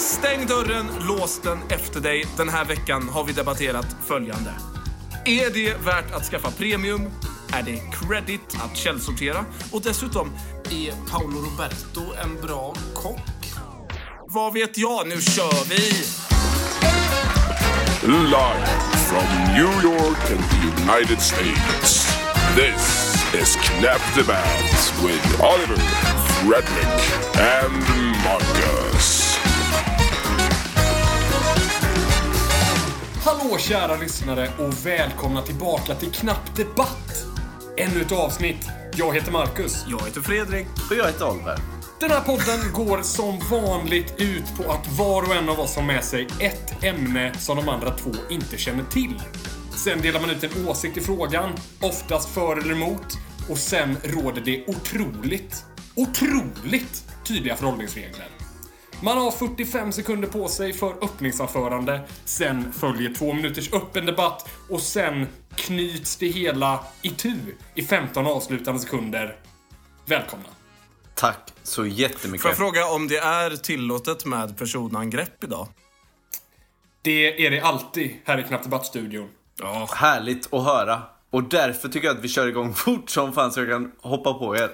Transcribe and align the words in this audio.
Stäng 0.00 0.46
dörren, 0.46 0.86
lås 1.08 1.40
den 1.40 1.58
efter 1.68 2.00
dig. 2.00 2.26
Den 2.36 2.48
här 2.48 2.64
veckan 2.64 3.08
har 3.08 3.24
vi 3.24 3.32
debatterat 3.32 3.96
följande. 4.06 4.50
Är 5.24 5.50
det 5.50 5.74
värt 5.84 6.12
att 6.12 6.24
skaffa 6.24 6.50
premium? 6.50 7.10
Är 7.52 7.62
det 7.62 7.80
credit 7.92 8.56
att 8.64 8.76
källsortera? 8.76 9.44
Och 9.72 9.82
dessutom, 9.82 10.32
är 10.70 11.10
Paolo 11.10 11.40
Roberto 11.40 12.02
en 12.22 12.40
bra 12.46 12.74
kock? 12.94 13.20
Vad 14.26 14.52
vet 14.52 14.78
jag? 14.78 15.08
Nu 15.08 15.20
kör 15.20 15.68
vi! 15.68 16.04
Live 18.06 18.66
from 19.08 19.54
New 19.54 19.92
York 19.92 20.30
and 20.30 20.44
the 20.50 20.82
United 20.82 21.20
States. 21.20 22.16
This 22.56 23.14
is 23.34 23.56
Knap 23.56 24.00
Debatt 24.14 24.92
with 25.04 25.42
Oliver, 25.42 25.78
Fredrik, 26.40 27.12
and 27.38 27.82
Marcus. 28.24 28.89
Hallå 33.30 33.58
kära 33.58 33.96
lyssnare 33.96 34.50
och 34.58 34.86
välkomna 34.86 35.42
tillbaka 35.42 35.94
till 35.94 36.10
Knapp 36.10 36.56
Debatt! 36.56 37.24
Ännu 37.76 38.00
ett 38.00 38.12
avsnitt. 38.12 38.66
Jag 38.96 39.14
heter 39.14 39.32
Marcus. 39.32 39.84
Jag 39.88 40.00
heter 40.06 40.20
Fredrik. 40.20 40.66
Och 40.90 40.96
jag 40.96 41.06
heter 41.06 41.30
Oliver. 41.30 41.58
Den 42.00 42.10
här 42.10 42.20
podden 42.20 42.72
går 42.86 43.02
som 43.02 43.38
vanligt 43.50 44.14
ut 44.18 44.56
på 44.56 44.72
att 44.72 44.98
var 44.98 45.22
och 45.22 45.34
en 45.34 45.48
av 45.48 45.60
oss 45.60 45.76
har 45.76 45.82
med 45.82 46.04
sig 46.04 46.28
ett 46.40 46.84
ämne 46.84 47.34
som 47.34 47.56
de 47.56 47.68
andra 47.68 47.90
två 47.90 48.10
inte 48.30 48.58
känner 48.58 48.84
till. 48.84 49.22
Sen 49.84 50.00
delar 50.00 50.20
man 50.20 50.30
ut 50.30 50.44
en 50.44 50.68
åsikt 50.68 50.96
i 50.96 51.00
frågan, 51.00 51.50
oftast 51.80 52.28
för 52.28 52.56
eller 52.56 52.72
emot, 52.72 53.18
och 53.48 53.58
sen 53.58 53.96
råder 54.04 54.40
det 54.40 54.64
otroligt, 54.66 55.64
otroligt 55.94 57.04
tydliga 57.24 57.56
förhållningsregler. 57.56 58.39
Man 59.02 59.18
har 59.18 59.30
45 59.30 59.92
sekunder 59.92 60.28
på 60.28 60.48
sig 60.48 60.72
för 60.72 61.04
öppningsanförande, 61.04 62.00
sen 62.24 62.72
följer 62.72 63.14
två 63.14 63.32
minuters 63.32 63.72
öppen 63.72 64.06
debatt 64.06 64.48
och 64.70 64.80
sen 64.80 65.26
knyts 65.54 66.16
det 66.16 66.26
hela 66.26 66.84
i 67.02 67.10
tu 67.10 67.34
i 67.74 67.82
15 67.82 68.26
avslutande 68.26 68.80
sekunder. 68.80 69.36
Välkomna! 70.06 70.48
Tack 71.14 71.52
så 71.62 71.86
jättemycket. 71.86 72.42
Får 72.42 72.50
jag 72.50 72.58
fråga 72.58 72.86
om 72.86 73.08
det 73.08 73.18
är 73.18 73.56
tillåtet 73.56 74.26
med 74.26 74.58
personangrepp 74.58 75.44
idag? 75.44 75.68
Det 77.02 77.46
är 77.46 77.50
det 77.50 77.60
alltid 77.60 78.16
här 78.24 78.38
i 78.38 78.42
Knappt 78.42 78.64
Debatt-studion. 78.64 79.28
Ja. 79.58 79.88
Härligt 79.94 80.54
att 80.54 80.64
höra. 80.64 81.02
Och 81.30 81.42
därför 81.48 81.88
tycker 81.88 82.06
jag 82.08 82.16
att 82.16 82.24
vi 82.24 82.28
kör 82.28 82.46
igång 82.48 82.74
fort 82.74 83.10
som 83.10 83.32
fan 83.32 83.52
så 83.52 83.60
jag 83.60 83.68
kan 83.68 83.92
hoppa 84.02 84.34
på 84.34 84.56
er. 84.56 84.70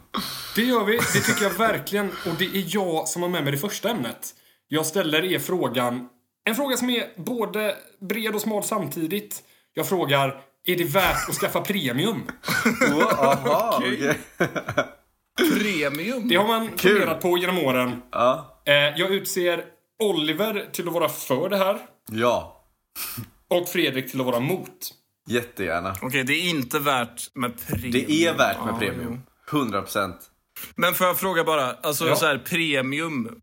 Det 0.54 0.62
gör 0.62 0.84
vi, 0.84 0.96
det 0.96 1.20
tycker 1.20 1.42
jag 1.42 1.50
verkligen. 1.50 2.06
Och 2.08 2.34
det 2.38 2.44
är 2.44 2.64
jag 2.66 3.08
som 3.08 3.22
har 3.22 3.28
med 3.28 3.42
mig 3.44 3.52
det 3.52 3.58
första 3.58 3.90
ämnet. 3.90 4.34
Jag 4.68 4.86
ställer 4.86 5.24
er 5.24 5.38
frågan, 5.38 6.08
en 6.44 6.54
fråga 6.54 6.76
som 6.76 6.90
är 6.90 7.06
både 7.16 7.76
bred 8.00 8.34
och 8.34 8.40
smal 8.40 8.62
samtidigt. 8.64 9.42
Jag 9.74 9.88
frågar, 9.88 10.40
är 10.66 10.76
det 10.76 10.84
värt 10.84 11.28
att 11.28 11.34
skaffa 11.34 11.60
premium? 11.60 12.22
oh, 12.92 13.24
aha, 13.24 13.74
okej. 13.78 14.18
Premium? 15.58 16.28
Det 16.28 16.36
har 16.36 16.46
man 16.46 16.68
funderat 16.78 17.20
på 17.20 17.38
genom 17.38 17.58
åren. 17.58 18.02
Ja. 18.10 18.62
Eh, 18.66 18.74
Jag 18.74 19.10
utser 19.10 19.64
Oliver 20.02 20.68
till 20.72 20.88
att 20.88 20.94
vara 20.94 21.08
för 21.08 21.48
det 21.48 21.56
här 21.56 21.78
Ja. 22.10 22.64
och 23.50 23.68
Fredrik 23.68 24.10
till 24.10 24.20
att 24.20 24.26
vara 24.26 24.40
mot. 24.40 24.90
Jättegärna. 25.28 25.94
Okej, 26.02 26.24
det 26.24 26.32
är 26.34 26.50
inte 26.50 26.78
värt 26.78 27.34
med 27.34 27.52
premium. 27.66 27.92
Det 27.92 28.12
är 28.12 28.34
värt 28.34 28.64
med 28.64 28.74
Ja, 28.74 28.78
premium. 28.78 29.20
100 29.50 29.82
procent. 29.82 30.16
Men 30.74 30.94
får 30.94 31.06
jag 31.06 31.18
fråga 31.18 31.44
bara, 31.44 31.72
alltså 31.72 32.08
Ja. 32.08 32.16
så 32.16 32.26
här, 32.26 32.38
premium, 32.38 33.40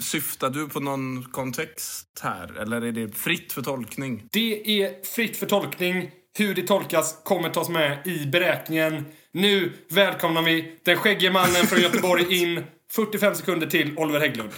syftar 0.00 0.50
du 0.50 0.68
på 0.68 0.80
någon 0.80 1.24
kontext 1.24 2.20
här? 2.22 2.60
Eller 2.60 2.80
är 2.84 2.92
det 2.92 3.16
fritt 3.18 3.52
för 3.52 3.62
tolkning? 3.62 4.24
Det 4.32 4.82
är 4.82 5.04
fritt 5.06 5.36
för 5.36 5.46
tolkning. 5.46 6.10
Hur 6.38 6.54
det 6.54 6.62
tolkas 6.66 7.20
kommer 7.24 7.50
tas 7.50 7.68
med 7.68 8.06
i 8.06 8.26
beräkningen. 8.26 9.04
Nu 9.32 9.72
välkomnar 9.90 10.42
vi 10.42 10.78
den 10.84 10.96
skäggige 10.96 11.30
mannen 11.30 11.66
från 11.66 11.80
Göteborg 11.80 12.42
in. 12.42 12.64
45 12.92 13.34
sekunder 13.34 13.66
till 13.66 13.98
Oliver 13.98 14.20
Hägglund. 14.20 14.50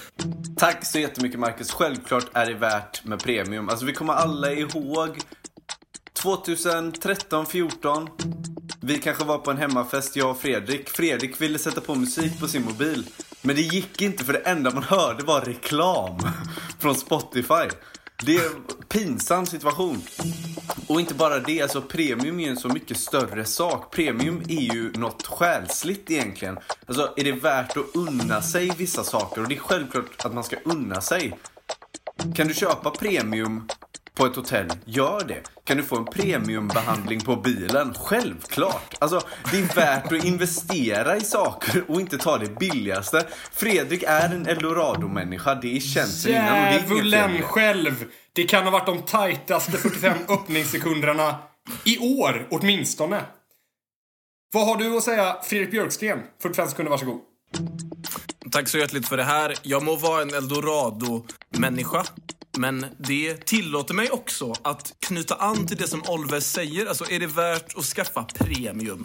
Tack 0.56 0.86
så 0.86 0.98
jättemycket 0.98 1.40
Marcus. 1.40 1.70
Självklart 1.72 2.26
är 2.32 2.46
det 2.46 2.54
värt 2.54 3.04
med 3.04 3.22
premium. 3.22 3.68
Alltså 3.68 3.86
vi 3.86 3.92
kommer 3.92 4.12
alla 4.12 4.52
ihåg 4.52 5.18
2013, 6.22 7.46
14 7.46 8.08
Vi 8.80 8.98
kanske 8.98 9.24
var 9.24 9.38
på 9.38 9.50
en 9.50 9.56
hemmafest, 9.56 10.16
jag 10.16 10.30
och 10.30 10.40
Fredrik. 10.40 10.88
Fredrik 10.88 11.40
ville 11.40 11.58
sätta 11.58 11.80
på 11.80 11.94
musik 11.94 12.40
på 12.40 12.48
sin 12.48 12.64
mobil. 12.64 13.06
Men 13.42 13.56
det 13.56 13.62
gick 13.62 14.02
inte 14.02 14.24
för 14.24 14.32
det 14.32 14.38
enda 14.38 14.70
man 14.70 14.82
hörde 14.82 15.24
var 15.24 15.40
reklam 15.40 16.18
från 16.78 16.94
Spotify. 16.94 17.68
Det 18.22 18.36
är 18.36 18.46
en 18.46 18.62
pinsam 18.88 19.46
situation. 19.46 20.02
Och 20.86 21.00
inte 21.00 21.14
bara 21.14 21.38
det, 21.38 21.62
alltså 21.62 21.82
premium 21.82 22.40
är 22.40 22.44
ju 22.44 22.50
en 22.50 22.56
så 22.56 22.68
mycket 22.68 22.96
större 22.96 23.44
sak. 23.44 23.94
Premium 23.94 24.42
är 24.48 24.74
ju 24.74 24.92
något 24.92 25.26
själsligt 25.26 26.10
egentligen. 26.10 26.58
Alltså 26.86 27.14
är 27.16 27.24
det 27.24 27.32
värt 27.32 27.76
att 27.76 27.96
unna 27.96 28.42
sig 28.42 28.70
vissa 28.78 29.04
saker? 29.04 29.42
Och 29.42 29.48
det 29.48 29.54
är 29.54 29.60
självklart 29.60 30.24
att 30.24 30.34
man 30.34 30.44
ska 30.44 30.56
unna 30.64 31.00
sig. 31.00 31.38
Kan 32.34 32.48
du 32.48 32.54
köpa 32.54 32.90
premium 32.90 33.68
på 34.20 34.26
ett 34.26 34.36
hotell? 34.36 34.66
Gör 34.84 35.24
det. 35.28 35.42
Kan 35.64 35.76
du 35.76 35.82
få 35.82 35.96
en 35.96 36.04
premiumbehandling 36.04 37.20
på 37.20 37.36
bilen? 37.36 37.94
Självklart. 37.94 38.94
Alltså, 38.98 39.20
det 39.50 39.58
är 39.58 39.74
värt 39.74 40.12
att 40.12 40.24
investera 40.24 41.16
i 41.16 41.20
saker 41.20 41.84
och 41.88 42.00
inte 42.00 42.18
ta 42.18 42.38
det 42.38 42.58
billigaste. 42.58 43.26
Fredrik 43.52 44.02
är 44.02 44.34
en 44.34 44.46
eldorado-människa. 44.46 45.54
Det 45.54 45.76
är 45.76 45.80
känt 45.80 46.26
innan 46.26 46.72
Djävulen 46.72 47.42
själv! 47.42 48.04
Det 48.32 48.44
kan 48.44 48.64
ha 48.64 48.70
varit 48.70 48.86
de 48.86 49.02
tajtaste 49.02 49.72
45 49.72 50.18
öppningssekunderna 50.28 51.38
i 51.84 51.98
år, 51.98 52.46
åtminstone. 52.50 53.20
Vad 54.52 54.66
har 54.66 54.76
du 54.76 54.96
att 54.96 55.02
säga, 55.02 55.36
Fredrik 55.42 55.70
Björksten? 55.70 56.20
45 56.42 56.68
sekunder, 56.68 56.90
varsågod. 56.90 57.20
Tack 58.50 58.68
så 58.68 58.78
hjärtligt 58.78 59.08
för 59.08 59.16
det 59.16 59.24
här. 59.24 59.54
Jag 59.62 59.82
må 59.82 59.96
vara 59.96 60.22
en 60.22 60.34
eldorado-människa. 60.34 62.04
Men 62.58 62.86
det 62.98 63.46
tillåter 63.46 63.94
mig 63.94 64.10
också 64.10 64.54
att 64.62 64.94
knyta 65.00 65.34
an 65.34 65.66
till 65.66 65.76
det 65.76 65.88
som 65.88 66.02
Oliver 66.08 66.40
säger. 66.40 66.86
Alltså, 66.86 67.10
är 67.10 67.20
det 67.20 67.26
värt 67.26 67.76
att 67.76 67.84
skaffa 67.84 68.24
premium? 68.24 69.04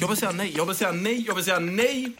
Jag 0.00 0.08
vill 0.08 0.16
säga 0.16 0.32
nej, 0.32 0.52
jag 0.56 0.66
vill 0.66 0.76
säga 0.76 0.92
nej, 0.92 1.24
jag 1.26 1.34
vill 1.34 1.44
säga 1.44 1.58
nej. 1.58 2.12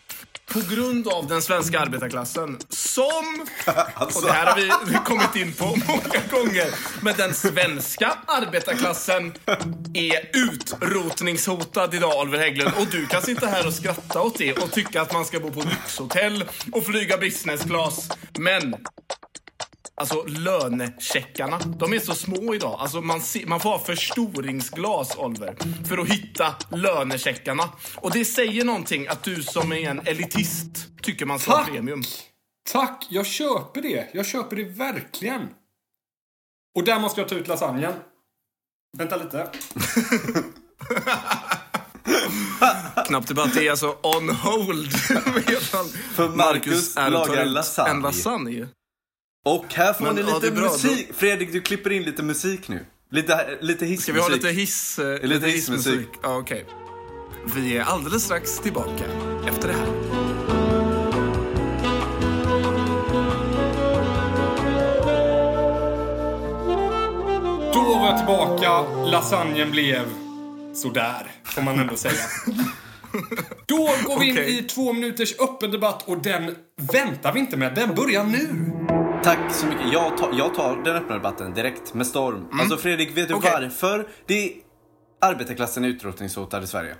På 0.52 0.60
grund 0.74 1.08
av 1.08 1.26
den 1.26 1.42
svenska 1.42 1.80
arbetarklassen 1.80 2.58
som... 2.68 3.46
Och 4.14 4.22
det 4.22 4.32
här 4.32 4.46
har 4.46 4.56
vi 4.56 4.92
vi 4.92 4.98
kommit 5.04 5.36
in 5.36 5.52
på 5.52 5.64
många 5.64 6.20
gånger. 6.30 6.66
Men 7.00 7.14
den 7.16 7.34
svenska 7.34 8.18
arbetarklassen 8.26 9.32
är 9.94 10.36
utrotningshotad 10.36 11.94
idag, 11.94 12.20
Oliver 12.20 12.38
Hägglund. 12.38 12.72
Och 12.80 12.86
du 12.90 13.06
kan 13.06 13.22
sitta 13.22 13.46
här 13.46 13.66
och 13.66 13.74
skratta 13.74 14.22
åt 14.22 14.38
det 14.38 14.52
och 14.52 14.72
tycka 14.72 15.02
att 15.02 15.12
man 15.12 15.24
ska 15.24 15.40
bo 15.40 15.50
på 15.50 15.60
lyxhotell 15.60 16.44
och 16.72 16.84
flyga 16.86 17.18
business 17.18 17.62
class. 17.64 18.08
Men 18.38 18.74
Alltså 20.00 20.24
lönecheckarna, 20.26 21.58
de 21.58 21.92
är 21.92 21.98
så 21.98 22.14
små 22.14 22.54
idag. 22.54 22.76
Alltså 22.80 23.00
man, 23.00 23.20
se, 23.20 23.44
man 23.46 23.60
får 23.60 23.70
ha 23.70 23.78
förstoringsglas, 23.78 25.16
Oliver, 25.16 25.56
för 25.88 25.98
att 25.98 26.08
hitta 26.08 26.54
lönecheckarna. 26.72 27.62
Och 27.94 28.12
det 28.12 28.24
säger 28.24 28.64
någonting 28.64 29.08
att 29.08 29.22
du 29.22 29.42
som 29.42 29.72
är 29.72 29.90
en 29.90 30.00
elitist 30.06 30.88
tycker 31.02 31.26
man 31.26 31.38
ska 31.38 31.50
ha 31.50 31.58
Tack! 31.58 31.70
premium. 31.70 32.02
Tack, 32.72 33.06
jag 33.10 33.26
köper 33.26 33.82
det. 33.82 34.08
Jag 34.12 34.26
köper 34.26 34.56
det 34.56 34.64
verkligen. 34.64 35.48
Och 36.76 36.84
där 36.84 37.00
måste 37.00 37.20
jag 37.20 37.28
ta 37.28 37.34
ut 37.34 37.48
lasagnen. 37.48 37.92
Vänta 38.98 39.16
lite. 39.16 39.50
Knappt 43.06 43.28
debatt, 43.28 43.54
det 43.54 43.66
är 43.66 43.70
alltså 43.70 43.96
on 44.02 44.30
hold. 44.30 44.92
Medan 45.34 45.88
För 46.14 46.28
Marcus 46.28 46.96
är 46.96 47.06
och 47.06 47.12
tar 47.26 47.28
lagar 47.28 47.44
lasagne. 47.44 47.90
En 47.90 48.00
lasagne. 48.00 48.68
Och 49.46 49.74
här 49.74 49.92
får 49.92 50.04
Men, 50.04 50.14
ni 50.14 50.22
lite 50.22 50.50
bra. 50.50 50.62
musik. 50.64 51.08
Fredrik, 51.16 51.52
du 51.52 51.60
klipper 51.60 51.90
in 51.92 52.02
lite 52.02 52.22
musik 52.22 52.68
nu. 52.68 52.86
Lite, 53.10 53.58
lite 53.60 53.86
hissmusik. 53.86 54.02
Ska 54.02 54.12
vi 54.12 54.20
ha 54.20 54.28
lite 54.28 54.48
hiss... 54.48 54.98
eh, 54.98 55.22
Lite 55.22 55.46
hissmusik. 55.46 56.08
Ja, 56.22 56.36
okej. 56.36 56.66
Vi 57.56 57.76
är 57.76 57.82
alldeles 57.84 58.22
strax 58.24 58.58
tillbaka 58.58 59.04
efter 59.48 59.68
det 59.68 59.74
här. 59.74 60.96
Då 67.74 67.80
var 67.82 68.06
jag 68.06 68.16
tillbaka. 68.18 68.80
Lasagnen 69.10 69.70
blev 69.70 70.02
sådär, 70.74 71.26
får 71.44 71.62
man 71.62 71.78
ändå 71.78 71.96
säga. 71.96 72.14
Då 73.66 73.76
går 74.06 74.18
vi 74.20 74.26
in 74.28 74.32
Okej. 74.32 74.58
i 74.58 74.62
två 74.62 74.92
minuters 74.92 75.34
öppen 75.38 75.70
debatt 75.70 76.08
och 76.08 76.18
den 76.22 76.54
väntar 76.92 77.32
vi 77.32 77.40
inte 77.40 77.56
med. 77.56 77.74
Den 77.74 77.94
börjar 77.94 78.24
nu. 78.24 78.48
Tack 79.26 79.54
så 79.54 79.66
mycket. 79.66 79.92
Jag 79.92 80.16
tar, 80.16 80.32
jag 80.32 80.54
tar 80.54 80.76
den 80.84 80.96
öppna 80.96 81.14
debatten 81.14 81.54
direkt 81.54 81.94
med 81.94 82.06
storm. 82.06 82.48
Alltså 82.52 82.76
Fredrik, 82.76 83.16
vet 83.16 83.28
du 83.28 83.34
Okej. 83.34 83.50
varför 83.52 84.08
det 84.26 84.44
är 84.44 84.52
arbetarklassen 85.20 85.84
är 85.84 85.88
utrotningshotad 85.88 86.64
i 86.64 86.66
Sverige? 86.66 86.96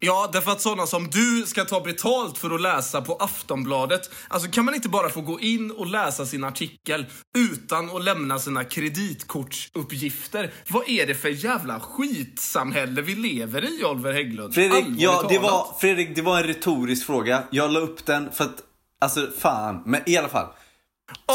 Ja, 0.00 0.30
därför 0.32 0.50
att 0.50 0.60
sådana 0.60 0.86
som 0.86 1.10
du 1.10 1.44
ska 1.46 1.64
ta 1.64 1.80
betalt 1.80 2.38
för 2.38 2.54
att 2.54 2.60
läsa 2.60 3.02
på 3.02 3.14
Aftonbladet. 3.14 4.10
Alltså 4.28 4.50
kan 4.50 4.64
man 4.64 4.74
inte 4.74 4.88
bara 4.88 5.08
få 5.08 5.20
gå 5.20 5.40
in 5.40 5.70
och 5.70 5.86
läsa 5.86 6.26
sin 6.26 6.44
artikel 6.44 7.06
utan 7.36 7.96
att 7.96 8.04
lämna 8.04 8.38
sina 8.38 8.64
kreditkortsuppgifter? 8.64 10.52
Vad 10.68 10.88
är 10.88 11.06
det 11.06 11.14
för 11.14 11.28
jävla 11.28 11.80
skitsamhälle 11.80 13.02
vi 13.02 13.14
lever 13.14 13.80
i, 13.80 13.84
Oliver 13.84 14.12
Hägglund? 14.12 14.54
Fredrik, 14.54 14.86
ja, 14.96 15.26
det 15.28 15.38
var, 15.38 15.66
Fredrik, 15.80 16.16
det 16.16 16.22
var 16.22 16.38
en 16.38 16.44
retorisk 16.44 17.06
fråga. 17.06 17.42
Jag 17.50 17.70
la 17.70 17.80
upp 17.80 18.06
den 18.06 18.32
för 18.32 18.44
att, 18.44 18.62
alltså 19.00 19.28
fan, 19.38 19.82
men 19.86 20.00
i 20.06 20.16
alla 20.16 20.28
fall. 20.28 20.46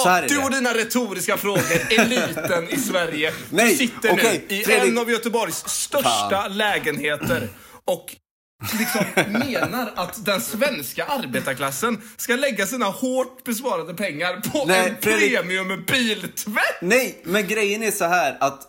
Är 0.05 0.29
du 0.29 0.37
och 0.37 0.51
dina 0.51 0.73
retoriska 0.73 1.37
frågor, 1.37 1.81
eliten 1.89 2.69
i 2.69 2.77
Sverige. 2.77 3.33
Nej, 3.49 3.69
du 3.71 3.77
sitter 3.77 4.11
okej, 4.13 4.45
nu 4.49 4.55
i 4.55 4.63
Fredrik. 4.63 4.91
en 4.91 4.97
av 4.97 5.11
Göteborgs 5.11 5.67
största 5.67 6.29
Fan. 6.29 6.57
lägenheter 6.57 7.49
och 7.85 8.15
liksom 8.79 9.05
menar 9.31 9.91
att 9.95 10.25
den 10.25 10.41
svenska 10.41 11.05
arbetarklassen 11.05 12.01
ska 12.17 12.35
lägga 12.35 12.65
sina 12.65 12.85
hårt 12.85 13.43
besparade 13.43 13.93
pengar 13.93 14.41
på 14.51 14.65
Nej, 14.65 14.89
en 14.89 14.95
Fredrik. 15.01 15.35
premium 15.37 15.83
biltvätt. 15.87 16.77
Nej, 16.81 17.21
men 17.23 17.47
grejen 17.47 17.83
är 17.83 17.91
så 17.91 18.05
här 18.05 18.37
att 18.39 18.61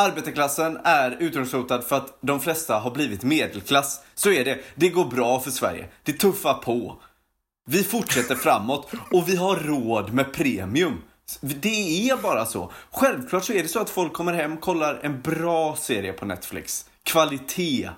arbetarklassen 0.00 0.78
är 0.84 1.10
utrotningshotad 1.10 1.84
för 1.84 1.96
att 1.96 2.18
de 2.22 2.40
flesta 2.40 2.78
har 2.78 2.90
blivit 2.90 3.22
medelklass. 3.22 4.00
Så 4.14 4.30
är 4.30 4.44
det. 4.44 4.58
Det 4.74 4.88
går 4.88 5.04
bra 5.04 5.40
för 5.40 5.50
Sverige. 5.50 5.88
Det 6.02 6.12
tuffar 6.12 6.54
på. 6.54 7.02
Vi 7.66 7.84
fortsätter 7.84 8.34
framåt 8.34 8.92
och 9.10 9.28
vi 9.28 9.36
har 9.36 9.56
råd 9.56 10.12
med 10.12 10.32
premium. 10.32 11.02
Det 11.40 12.08
är 12.10 12.16
bara 12.16 12.46
så. 12.46 12.72
Självklart 12.90 13.44
så 13.44 13.52
är 13.52 13.62
det 13.62 13.68
så 13.68 13.80
att 13.80 13.90
folk 13.90 14.12
kommer 14.12 14.32
hem, 14.32 14.56
kollar 14.56 15.00
en 15.02 15.20
bra 15.20 15.76
serie 15.76 16.12
på 16.12 16.26
Netflix. 16.26 16.90
Kvalitet. 17.02 17.90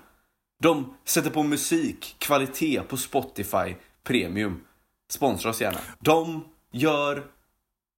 De 0.59 0.93
sätter 1.05 1.29
på 1.29 1.43
musik, 1.43 2.15
kvalitet 2.19 2.81
på 2.81 2.97
Spotify, 2.97 3.75
premium. 4.03 4.61
Sponsra 5.11 5.49
oss 5.49 5.61
gärna. 5.61 5.79
De 5.99 6.43
gör 6.71 7.23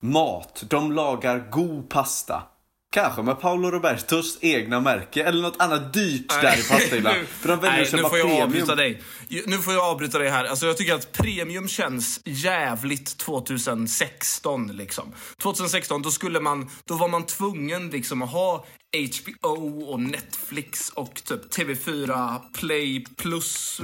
mat. 0.01 0.63
De 0.69 0.91
lagar 0.91 1.49
god 1.51 1.89
pasta. 1.89 2.43
Kanske 2.91 3.21
med 3.21 3.39
Paolo 3.41 3.71
Robertos 3.71 4.37
egna 4.41 4.79
märke 4.79 5.23
eller 5.23 5.41
något 5.41 5.61
annat 5.61 5.93
dyrt 5.93 6.29
där 6.41 6.59
i 6.59 6.63
pastahyllan. 6.63 7.13
Nu- 7.13 7.25
För 7.41 7.49
de 7.49 7.59
väljer 7.59 7.71
Nej, 7.77 7.83
att 7.83 7.89
köpa 7.91 8.03
nu 8.03 8.09
får 8.09 8.17
jag 8.17 8.27
premium. 8.27 8.43
avbryta 8.47 8.75
dig. 8.75 9.01
Nu 9.47 9.57
får 9.57 9.73
jag 9.73 9.83
avbryta 9.83 10.19
dig 10.19 10.29
här. 10.29 10.45
Alltså, 10.45 10.65
jag 10.65 10.77
tycker 10.77 10.93
att 10.93 11.11
premium 11.11 11.67
känns 11.67 12.19
jävligt 12.25 13.17
2016. 13.17 14.67
Liksom. 14.67 15.13
2016, 15.41 16.01
då, 16.01 16.11
skulle 16.11 16.39
man, 16.39 16.69
då 16.85 16.95
var 16.95 17.07
man 17.07 17.25
tvungen 17.25 17.89
liksom, 17.89 18.21
att 18.21 18.31
ha 18.31 18.65
HBO 18.93 19.81
och 19.81 19.99
Netflix 19.99 20.89
och 20.89 21.21
typ 21.23 21.53
TV4 21.53 22.39
Play 22.53 23.05
plus 23.17 23.81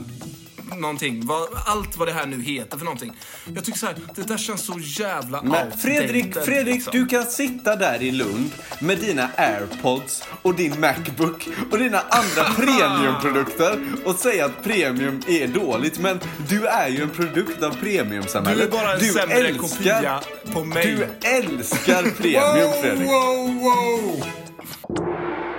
någonting. 0.75 1.29
Allt 1.65 1.97
vad 1.97 2.07
det 2.07 2.11
här 2.13 2.25
nu 2.25 2.41
heter 2.41 2.77
för 2.77 2.85
någonting. 2.85 3.13
Jag 3.55 3.65
tycker 3.65 3.79
så 3.79 3.85
här, 3.85 3.95
det 4.15 4.21
där 4.27 4.37
känns 4.37 4.65
så 4.65 4.79
jävla 4.79 5.41
Men 5.41 5.51
outdated, 5.51 5.79
Fredrik, 5.81 6.33
Fredrik, 6.45 6.75
liksom. 6.75 6.91
du 6.99 7.05
kan 7.05 7.25
sitta 7.25 7.75
där 7.75 8.01
i 8.01 8.11
Lund 8.11 8.51
med 8.79 8.97
dina 8.99 9.29
airpods 9.37 10.23
och 10.41 10.55
din 10.55 10.79
Macbook 10.79 11.47
och 11.71 11.77
dina 11.77 11.99
andra 11.99 12.43
premiumprodukter 12.55 13.79
och 14.05 14.15
säga 14.15 14.45
att 14.45 14.63
premium 14.63 15.21
är 15.27 15.47
dåligt. 15.47 15.99
Men 15.99 16.19
du 16.49 16.65
är 16.67 16.89
ju 16.89 17.01
en 17.01 17.09
produkt 17.09 17.63
av 17.63 17.71
Du 17.73 17.79
premiumsamhället. 17.79 18.67
är 18.67 18.71
bara 18.71 18.93
en 18.93 18.99
Du 18.99 19.05
sämre 19.13 19.35
älskar- 19.35 19.57
kopia 19.77 20.21
på 20.53 20.63
mig. 20.63 20.85
Du 21.21 21.27
älskar 21.29 22.03
premium, 22.03 22.71
Fredrik. 22.81 23.07
Wow, 23.07 23.53
wow! 23.63 24.23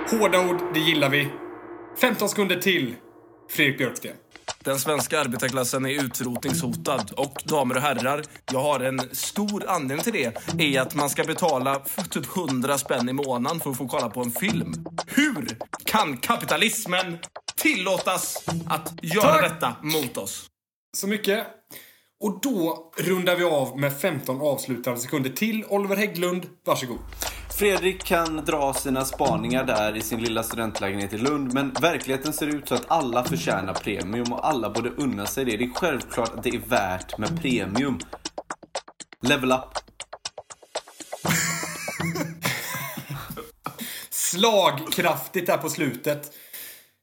Hårda 0.09 0.49
ord, 0.49 0.61
det 0.73 0.79
gillar 0.79 1.09
vi. 1.09 1.27
15 2.01 2.29
sekunder 2.29 2.55
till. 2.55 2.95
Fredrik 3.49 3.77
Björksten. 3.77 4.11
Den 4.59 4.79
svenska 4.79 5.19
arbetarklassen 5.19 5.85
är 5.85 6.03
utrotningshotad. 6.05 7.11
Och 7.17 7.41
damer 7.45 7.75
och 7.75 7.81
herrar, 7.81 8.23
jag 8.51 8.59
har 8.59 8.79
en 8.79 9.01
stor 9.11 9.69
anledning 9.69 10.03
till 10.03 10.13
det. 10.13 10.37
är 10.59 10.81
att 10.81 10.95
man 10.95 11.09
ska 11.09 11.23
betala 11.23 11.81
typ 12.09 12.37
100 12.37 12.77
spänn 12.77 13.09
i 13.09 13.13
månaden 13.13 13.59
för 13.59 13.69
att 13.69 13.77
få 13.77 13.87
kolla 13.87 14.09
på 14.09 14.21
en 14.21 14.31
film. 14.31 14.73
Hur 15.07 15.57
kan 15.85 16.17
kapitalismen 16.17 17.17
tillåtas 17.55 18.45
att 18.67 18.93
göra 19.01 19.33
Tack. 19.33 19.41
detta 19.41 19.75
mot 19.81 20.17
oss? 20.17 20.45
Så 20.97 21.07
mycket. 21.07 21.47
Och 22.23 22.39
då 22.41 22.91
rundar 22.97 23.35
vi 23.35 23.43
av 23.43 23.79
med 23.79 23.99
15 23.99 24.41
avslutande 24.41 24.99
sekunder 24.99 25.29
till. 25.29 25.65
Oliver 25.69 25.95
Hägglund, 25.95 26.45
varsågod. 26.65 26.99
Fredrik 27.57 28.03
kan 28.03 28.45
dra 28.45 28.73
sina 28.73 29.05
spaningar 29.05 29.63
där 29.63 29.95
i 29.97 30.01
sin 30.01 30.21
lilla 30.21 30.43
studentlägenhet 30.43 31.13
i 31.13 31.17
Lund, 31.17 31.53
men 31.53 31.73
verkligheten 31.81 32.33
ser 32.33 32.47
ut 32.47 32.67
så 32.67 32.75
att 32.75 32.91
alla 32.91 33.23
förtjänar 33.23 33.73
premium 33.73 34.33
och 34.33 34.47
alla 34.47 34.69
borde 34.69 34.89
unna 34.89 35.25
sig 35.25 35.45
det. 35.45 35.57
Det 35.57 35.63
är 35.63 35.73
självklart 35.73 36.33
att 36.33 36.43
det 36.43 36.49
är 36.49 36.59
värt 36.59 37.17
med 37.17 37.41
premium. 37.41 37.99
Level 39.21 39.51
up. 39.51 39.61
Slagkraftigt 44.09 45.47
där 45.47 45.57
på 45.57 45.69
slutet. 45.69 46.31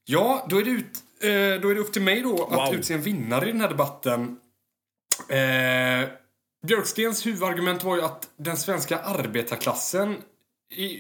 Ja, 0.04 0.46
då 0.50 0.58
är 0.58 0.64
det, 0.64 0.70
ut, 0.70 0.98
eh, 1.22 1.60
då 1.62 1.68
är 1.68 1.74
det 1.74 1.80
upp 1.80 1.92
till 1.92 2.02
mig 2.02 2.20
då 2.20 2.44
att 2.44 2.68
Wow. 2.68 2.74
utse 2.74 2.94
en 2.94 3.02
vinnare 3.02 3.48
i 3.48 3.52
den 3.52 3.60
här 3.60 3.68
debatten. 3.68 4.36
Eh, 5.28 6.08
Björkstens 6.66 7.26
huvudargument 7.26 7.84
var 7.84 7.96
ju 7.96 8.02
att 8.02 8.28
den 8.36 8.56
svenska 8.56 8.98
arbetarklassen 8.98 10.16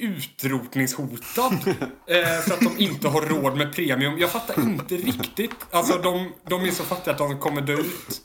utrotningshotad 0.00 1.52
eh, 2.06 2.40
för 2.40 2.54
att 2.54 2.60
de 2.60 2.78
inte 2.78 3.08
har 3.08 3.20
råd 3.22 3.56
med 3.56 3.74
premium. 3.74 4.18
Jag 4.18 4.30
fattar 4.30 4.62
inte 4.62 4.96
riktigt. 4.96 5.50
Alltså, 5.70 5.98
de, 5.98 6.32
de 6.48 6.64
är 6.64 6.70
så 6.70 6.82
fattiga 6.84 7.12
att 7.12 7.18
de 7.18 7.38
kommer 7.38 7.60
dö 7.62 7.72
ut. 7.72 8.22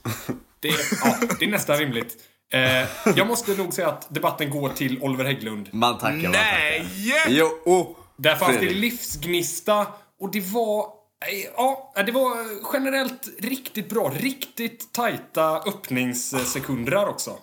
Det 0.59 0.67
är, 0.67 0.75
ja, 1.03 1.17
det 1.39 1.45
är 1.45 1.49
nästan 1.49 1.77
rimligt. 1.77 2.17
Eh, 2.53 2.87
jag 3.15 3.27
måste 3.27 3.51
nog 3.57 3.73
säga 3.73 3.87
att 3.87 4.13
debatten 4.13 4.49
går 4.49 4.69
till 4.69 5.01
Oliver 5.01 5.25
Hägglund. 5.25 5.69
Man 5.71 5.97
tackar, 5.97 6.13
man 6.13 6.21
tackar. 6.23 6.33
Nej! 6.33 7.25
Jo, 7.27 7.49
oh, 7.65 7.97
Där 8.17 8.35
fanns 8.35 8.57
det 8.57 8.69
livsgnista 8.69 9.87
och 10.19 10.31
det 10.31 10.39
var... 10.41 10.79
eh, 10.79 11.49
Ja, 11.57 11.93
det 12.05 12.11
var 12.11 12.37
generellt 12.73 13.29
riktigt 13.39 13.89
bra. 13.89 14.11
Riktigt 14.19 14.93
tajta 14.93 15.57
öppningssekunder 15.57 17.07
också. 17.09 17.37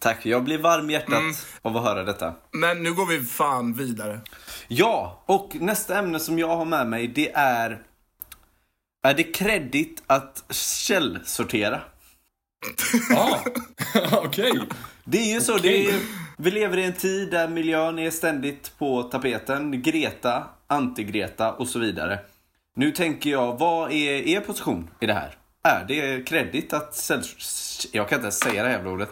Tack, 0.00 0.26
jag 0.26 0.44
blir 0.44 0.58
varm 0.58 0.90
i 0.90 0.92
hjärtat 0.92 1.18
Mm. 1.18 1.34
av 1.62 1.76
att 1.76 1.84
höra 1.84 2.04
detta. 2.04 2.34
Men 2.52 2.82
nu 2.82 2.92
går 2.94 3.06
vi 3.06 3.20
fan 3.20 3.72
vidare. 3.74 4.20
Ja, 4.68 5.22
och 5.26 5.56
nästa 5.60 5.98
ämne 5.98 6.20
som 6.20 6.38
jag 6.38 6.56
har 6.56 6.64
med 6.64 6.86
mig 6.86 7.06
det 7.08 7.32
är... 7.34 7.82
Är 9.02 9.14
det 9.14 9.22
kredit 9.22 10.02
att 10.06 10.44
källsortera? 10.50 11.80
Ja, 13.10 13.40
okej. 14.12 14.60
Det 15.04 15.18
är 15.18 15.34
ju 15.34 15.40
så. 15.40 15.58
Det 15.58 15.86
är, 15.86 16.00
vi 16.38 16.50
lever 16.50 16.76
i 16.76 16.84
en 16.84 16.92
tid 16.92 17.30
där 17.30 17.48
miljön 17.48 17.98
är 17.98 18.10
ständigt 18.10 18.72
på 18.78 19.02
tapeten. 19.02 19.82
Greta, 19.82 20.44
anti-Greta 20.68 21.52
och 21.52 21.68
så 21.68 21.78
vidare. 21.78 22.18
Nu 22.76 22.90
tänker 22.90 23.30
jag, 23.30 23.58
vad 23.58 23.92
är 23.92 24.28
er 24.28 24.40
position 24.40 24.90
i 25.00 25.06
det 25.06 25.14
här? 25.14 25.34
Är 25.62 25.84
det 25.88 26.26
kredit 26.28 26.72
att. 26.72 27.10
Jag 27.92 28.08
kan 28.08 28.16
inte 28.16 28.24
ens 28.26 28.38
säga 28.40 28.62
det 28.62 28.68
här 28.68 28.76
jävla 28.76 28.90
ordet. 28.90 29.08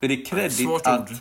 Är 0.00 0.08
det 0.08 0.16
kredit 0.16 0.52
Svårt 0.52 0.86
att 0.86 1.10
ord. 1.10 1.16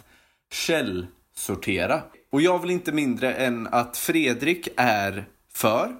källsortera? 0.51 2.01
Och 2.31 2.41
jag 2.41 2.59
vill 2.59 2.69
inte 2.71 2.91
mindre 2.91 3.33
än 3.33 3.67
att 3.67 3.97
Fredrik 3.97 4.67
är 4.77 5.25
för 5.53 5.95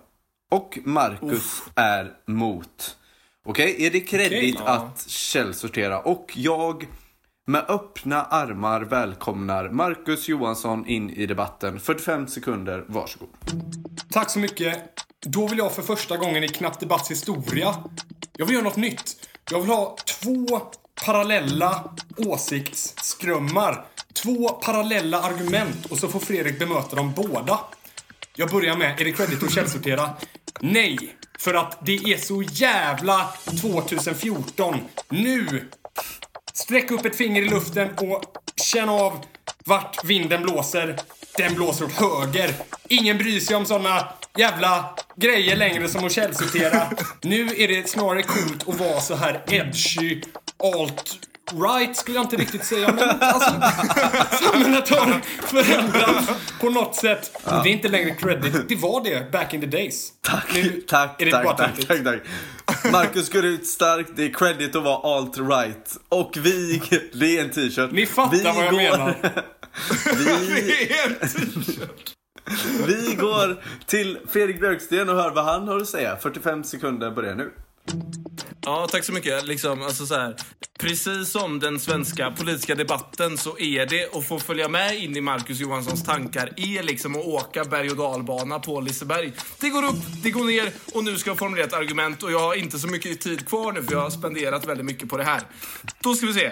och 0.52 0.80
Marcus 0.84 1.62
är 1.76 2.14
mot. 2.28 2.98
Okej, 3.46 3.86
är 3.86 3.92
det 3.92 4.00
kredit 4.00 4.56
Okej, 4.56 4.68
att 4.68 5.10
källsortera? 5.10 6.00
Och 6.00 6.32
jag 6.36 6.88
med 7.48 7.66
öppna 7.68 8.24
armar 8.24 8.82
välkomnar 8.82 9.70
Marcus 9.70 10.28
Johansson 10.28 10.88
in 10.88 11.10
i 11.10 11.26
debatten. 11.26 11.80
45 11.80 12.28
sekunder, 12.28 12.86
varsågod. 12.88 13.30
Tack 14.12 14.30
så 14.30 14.40
mycket. 14.40 14.80
Då 15.26 15.48
vill 15.48 15.58
jag 15.58 15.72
för 15.72 15.82
första 15.82 16.18
gången 16.18 16.44
i 16.44 16.48
Knapp 16.48 16.80
Debatts 16.80 17.12
historia, 17.12 17.76
jag 18.38 18.46
vill 18.46 18.56
göra 18.56 18.64
något 18.64 18.76
nytt. 18.76 19.28
Jag 19.52 19.62
vill 19.62 19.70
ha 19.70 19.96
två 20.22 20.60
parallella 21.06 21.84
åsiktsskrömmar. 22.18 23.86
Två 24.14 24.50
parallella 24.50 25.22
argument 25.22 25.86
och 25.86 25.98
så 25.98 26.08
får 26.08 26.20
Fredrik 26.20 26.60
bemöta 26.60 26.96
dem 26.96 27.14
båda. 27.16 27.60
Jag 28.36 28.50
börjar 28.50 28.78
med, 28.78 29.02
är 29.02 29.06
det 29.06 29.12
credit 29.12 29.44
att 29.44 29.54
källsortera? 29.54 30.10
Nej! 30.60 31.16
För 31.40 31.54
att 31.54 31.86
det 31.86 31.96
är 31.96 32.18
så 32.18 32.44
jävla 32.44 33.30
2014. 33.62 34.76
Nu! 35.10 35.70
Sträck 36.54 36.92
upp 36.92 37.06
ett 37.06 37.16
finger 37.16 37.42
i 37.42 37.50
luften 37.50 37.90
och 37.98 38.24
känn 38.56 38.90
av 38.90 39.26
vart 39.66 40.04
vinden 40.04 40.44
blåser. 40.44 41.00
Den 41.38 41.56
blåser 41.56 41.86
åt 41.86 41.92
höger. 41.92 42.52
Ingen 42.88 43.18
bryr 43.18 43.40
sig 43.40 43.56
om 43.56 43.66
såna 43.66 44.08
jävla 44.38 44.96
grejer 45.16 45.56
längre 45.56 45.90
som 45.90 46.06
att 46.06 46.12
källsortera. 46.12 46.88
Nu 47.22 47.48
är 47.58 47.68
det 47.68 47.90
snarare 47.90 48.24
coolt 48.24 48.70
att 48.70 48.80
vara 48.80 49.02
så 49.02 49.16
här 49.16 49.44
edgy, 49.48 50.22
alt 50.64 51.18
alt-right 51.52 51.94
skulle 51.94 52.18
jag 52.18 52.26
inte 52.26 52.36
riktigt 52.36 52.66
säga, 52.66 52.94
men 52.94 53.10
alltså, 53.10 53.50
samhället 54.52 54.90
har 54.90 55.22
förändrats 55.48 56.28
på 56.60 56.70
något 56.70 56.96
sätt. 56.96 57.32
Det 57.44 57.50
är 57.50 57.68
inte 57.68 57.88
längre 57.88 58.16
credit. 58.16 58.70
Det 58.70 58.76
var 58.76 59.04
det 59.04 59.32
back 59.32 59.54
in 59.54 59.62
the 59.62 59.68
days. 59.68 60.14
Tack, 60.22 60.46
Nu 60.54 60.82
tack, 60.88 61.22
är 61.22 61.32
tack, 61.32 61.46
tack, 61.46 61.58
töntigt. 61.58 61.88
tack, 61.88 62.04
tack. 62.04 62.92
Marcus 62.92 63.30
går 63.30 63.46
ut 63.46 63.68
starkt, 63.68 64.12
det 64.16 64.24
är 64.26 64.34
credit 64.34 64.76
att 64.76 64.84
vara 64.84 65.20
alt-right. 65.20 65.98
Och 66.10 66.32
vi, 66.38 66.82
det 67.14 67.38
är 67.38 67.44
en 67.44 67.50
t-shirt. 67.52 67.92
Ni 67.92 68.06
fattar 68.06 68.38
vi 68.38 68.44
vad 68.44 68.66
jag 68.66 68.76
menar. 68.76 69.16
Vi, 70.18 70.26
Det 70.80 70.94
är 70.94 71.08
en 71.08 71.30
t-shirt. 71.30 72.14
vi 72.88 73.16
går 73.16 73.64
till 73.86 74.18
Fredrik 74.30 74.60
Björksten 74.60 75.10
och 75.10 75.16
hör 75.16 75.32
vad 75.32 75.46
han 75.46 75.68
har 75.68 75.78
att 75.78 75.88
säga. 75.88 76.18
45 76.18 76.64
sekunder 76.64 77.12
börjar 77.12 77.36
nu. 77.36 77.52
Ja, 78.62 78.88
tack 78.92 79.04
så 79.04 79.12
mycket. 79.12 79.46
Liksom, 79.46 79.82
alltså 79.82 80.06
så 80.06 80.16
här, 80.16 80.36
precis 80.80 81.32
som 81.32 81.60
den 81.60 81.80
svenska 81.80 82.32
politiska 82.32 82.76
debatten 82.76 83.38
så 83.38 83.60
är 83.60 83.86
det 83.86 84.16
att 84.16 84.28
få 84.28 84.40
följa 84.40 84.70
med 84.70 85.04
in 85.04 85.18
i 85.18 85.22
Marcus 85.22 85.60
Johanssons 85.60 86.04
tankar 86.04 86.54
är 86.58 86.84
liksom 86.84 87.16
att 87.16 87.26
åka 87.26 87.64
berg 87.66 87.90
och 87.90 87.98
dalbana 87.98 88.60
på 88.60 88.82
Liseberg. 88.82 89.34
Det 89.60 89.70
går 89.70 89.84
upp, 89.84 90.24
det 90.24 90.32
går 90.32 90.46
ner 90.46 90.72
och 90.94 91.04
nu 91.04 91.18
ska 91.18 91.30
jag 91.30 91.38
formulera 91.38 91.66
ett 91.66 91.74
argument 91.74 92.24
och 92.24 92.32
jag 92.32 92.40
har 92.40 92.56
inte 92.56 92.80
så 92.80 92.88
mycket 92.88 93.22
tid 93.22 93.48
kvar 93.48 93.72
nu 93.72 93.84
för 93.84 93.94
jag 93.94 94.02
har 94.02 94.10
spenderat 94.10 94.66
väldigt 94.66 94.86
mycket 94.86 95.10
på 95.10 95.18
det 95.18 95.24
här. 95.24 95.42
Då 96.04 96.14
ska 96.14 96.28
vi 96.28 96.34
se. 96.34 96.52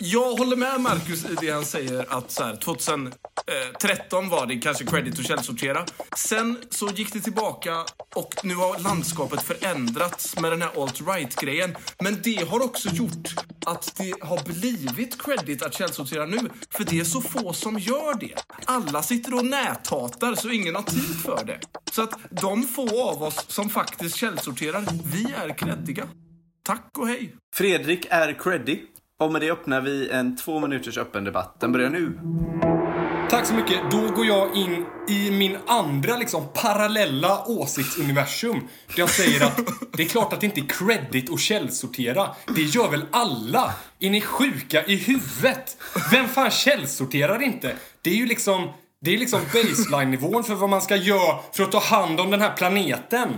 Jag 0.00 0.34
håller 0.34 0.56
med 0.56 0.80
Marcus 0.80 1.24
i 1.24 1.34
det 1.40 1.50
han 1.50 1.64
säger 1.64 2.18
att 2.18 2.30
så 2.30 2.42
här, 2.42 2.56
2013 2.56 4.28
var 4.28 4.46
det 4.46 4.56
kanske 4.56 4.84
credit 4.84 5.18
att 5.18 5.26
källsortera. 5.26 5.84
Sen 6.16 6.58
så 6.70 6.88
gick 6.88 7.12
det 7.12 7.20
tillbaka 7.20 7.84
och 8.14 8.34
nu 8.44 8.54
har 8.54 8.78
landskapet 8.78 9.42
förändrats 9.42 10.40
med 10.40 10.52
den 10.52 10.62
här 10.62 10.82
alt-right-grejen. 10.82 11.76
Men 12.00 12.18
det 12.22 12.48
har 12.48 12.64
också 12.64 12.88
gjort 12.88 13.34
att 13.66 13.96
det 13.96 14.14
har 14.20 14.60
blivit 14.60 15.22
credit 15.22 15.62
att 15.62 15.74
källsortera 15.74 16.26
nu. 16.26 16.38
För 16.70 16.84
det 16.84 17.00
är 17.00 17.04
så 17.04 17.20
få 17.20 17.52
som 17.52 17.78
gör 17.78 18.18
det. 18.20 18.34
Alla 18.64 19.02
sitter 19.02 19.34
och 19.34 19.44
näthatar 19.44 20.34
så 20.34 20.50
ingen 20.50 20.74
har 20.74 20.82
tid 20.82 21.22
för 21.24 21.44
det. 21.44 21.60
Så 21.92 22.02
att 22.02 22.18
de 22.30 22.62
få 22.62 23.10
av 23.10 23.22
oss 23.22 23.44
som 23.48 23.70
faktiskt 23.70 24.16
källsorterar, 24.16 24.84
vi 25.04 25.32
är 25.32 25.58
creddiga. 25.58 26.08
Tack 26.62 26.98
och 26.98 27.08
hej! 27.08 27.34
Fredrik 27.54 28.06
är 28.10 28.32
creddig. 28.32 28.86
Och 29.20 29.32
med 29.32 29.40
det 29.40 29.50
öppnar 29.50 29.80
vi 29.80 30.10
en 30.10 30.36
två 30.36 30.60
minuters 30.60 30.98
öppen 30.98 31.24
debatt. 31.24 31.60
Den 31.60 31.72
börjar 31.72 31.90
nu. 31.90 32.18
Tack 33.30 33.46
så 33.46 33.54
mycket. 33.54 33.90
Då 33.90 34.08
går 34.16 34.26
jag 34.26 34.56
in 34.56 34.86
i 35.08 35.30
min 35.30 35.56
andra 35.66 36.16
liksom 36.16 36.48
parallella 36.54 37.44
åsiktsuniversum. 37.46 38.60
Där 38.86 38.98
jag 38.98 39.10
säger 39.10 39.44
att 39.46 39.60
det 39.92 40.02
är 40.02 40.08
klart 40.08 40.32
att 40.32 40.40
det 40.40 40.46
inte 40.46 40.60
är 40.60 40.66
credit 40.68 41.32
att 41.32 41.40
källsortera. 41.40 42.30
Det 42.56 42.62
gör 42.62 42.90
väl 42.90 43.06
alla? 43.10 43.74
Är 44.00 44.10
ni 44.10 44.20
sjuka 44.20 44.84
i 44.84 44.96
huvudet? 44.96 45.76
Vem 46.10 46.28
fan 46.28 46.50
källsorterar 46.50 47.42
inte? 47.42 47.76
Det 48.02 48.10
är 48.10 48.16
ju 48.16 48.26
liksom... 48.26 48.68
Det 49.04 49.14
är 49.14 49.18
liksom 49.18 49.40
baseline-nivån 49.52 50.44
för 50.44 50.54
vad 50.54 50.70
man 50.70 50.82
ska 50.82 50.96
göra 50.96 51.38
för 51.52 51.62
att 51.62 51.72
ta 51.72 51.80
hand 51.80 52.20
om 52.20 52.30
den 52.30 52.40
här 52.40 52.56
planeten. 52.56 53.28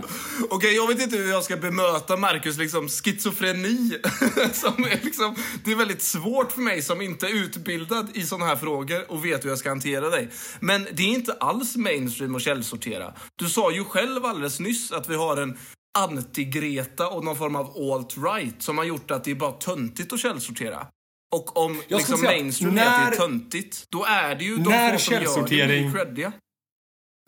Okej, 0.49 0.75
jag 0.75 0.87
vet 0.87 1.01
inte 1.01 1.17
hur 1.17 1.29
jag 1.29 1.43
ska 1.43 1.57
bemöta 1.57 2.17
Marcus 2.17 2.57
liksom 2.57 2.89
schizofreni. 2.89 3.89
som 4.53 4.83
är 4.83 5.03
liksom, 5.03 5.35
det 5.65 5.71
är 5.71 5.75
väldigt 5.75 6.01
svårt 6.01 6.51
för 6.51 6.61
mig 6.61 6.81
som 6.81 7.01
inte 7.01 7.27
är 7.27 7.33
utbildad 7.43 8.09
i 8.13 8.23
såna 8.23 8.45
här 8.45 8.55
frågor 8.55 9.11
och 9.11 9.25
vet 9.25 9.45
hur 9.45 9.49
jag 9.49 9.57
ska 9.57 9.69
hantera 9.69 10.09
dig. 10.09 10.29
Men 10.59 10.87
det 10.93 11.03
är 11.03 11.07
inte 11.07 11.33
alls 11.33 11.75
mainstream 11.75 12.35
att 12.35 12.41
källsortera. 12.41 13.13
Du 13.35 13.49
sa 13.49 13.71
ju 13.71 13.83
själv 13.83 14.25
alldeles 14.25 14.59
nyss 14.59 14.91
att 14.91 15.09
vi 15.09 15.15
har 15.15 15.37
en 15.37 15.57
anti-Greta 15.97 17.05
och 17.05 17.23
någon 17.23 17.35
form 17.35 17.55
av 17.55 17.65
alt-right 17.75 18.59
som 18.59 18.77
har 18.77 18.85
gjort 18.85 19.11
att 19.11 19.23
det 19.23 19.31
är 19.31 19.35
bara 19.35 19.51
töntigt 19.51 20.13
att 20.13 20.19
källsortera. 20.19 20.87
Och 21.31 21.57
om 21.57 21.81
Jag 21.87 21.97
liksom 21.97 22.17
säga, 22.17 22.31
mainstream 22.31 22.77
är 22.77 22.81
att 22.81 22.95
det 22.97 23.03
när- 23.03 23.11
är 23.11 23.15
töntigt, 23.15 23.85
då 23.89 24.05
är 24.05 24.35
det 24.35 24.43
ju 24.43 24.57
de 24.57 24.69
när 24.69 24.91
få 24.97 24.99
som 24.99 25.13
gör 25.47 25.67
det 25.67 25.91
creddiga. 25.93 26.31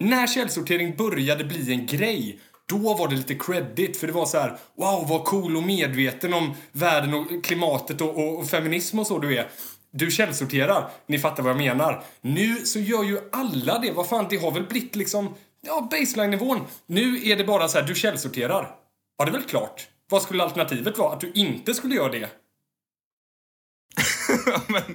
När 0.03 0.27
källsortering 0.27 0.95
började 0.95 1.43
bli 1.43 1.71
en 1.71 1.85
grej, 1.85 2.39
då 2.69 2.93
var 2.93 3.07
det 3.07 3.15
lite 3.15 3.35
credit. 3.35 3.97
För 3.97 4.07
det 4.07 4.13
var 4.13 4.25
så 4.25 4.37
här, 4.37 4.57
wow 4.77 5.07
vad 5.09 5.23
cool 5.23 5.57
och 5.57 5.63
medveten 5.63 6.33
om 6.33 6.53
världen 6.71 7.13
och 7.13 7.43
klimatet 7.43 8.01
och, 8.01 8.17
och, 8.17 8.39
och 8.39 8.47
feminism 8.49 8.99
och 8.99 9.07
så 9.07 9.19
du 9.19 9.37
är. 9.37 9.49
Du 9.91 10.11
källsorterar. 10.11 10.89
Ni 11.07 11.19
fattar 11.19 11.43
vad 11.43 11.49
jag 11.49 11.57
menar. 11.57 12.03
Nu 12.21 12.55
så 12.65 12.79
gör 12.79 13.03
ju 13.03 13.19
alla 13.31 13.79
det. 13.79 13.91
Vad 13.91 14.07
fan, 14.09 14.27
det 14.29 14.37
har 14.37 14.51
väl 14.51 14.63
blivit 14.63 14.95
liksom, 14.95 15.33
ja, 15.67 15.87
baseline-nivån. 15.91 16.59
Nu 16.85 17.23
är 17.29 17.35
det 17.35 17.43
bara 17.43 17.67
så 17.67 17.79
här, 17.79 17.87
du 17.87 17.95
källsorterar. 17.95 18.75
Ja, 19.17 19.25
det 19.25 19.31
är 19.31 19.33
väl 19.33 19.43
klart. 19.43 19.87
Vad 20.09 20.21
skulle 20.21 20.43
alternativet 20.43 20.97
vara? 20.97 21.13
Att 21.13 21.21
du 21.21 21.31
inte 21.35 21.73
skulle 21.73 21.95
göra 21.95 22.11
det? 22.11 22.29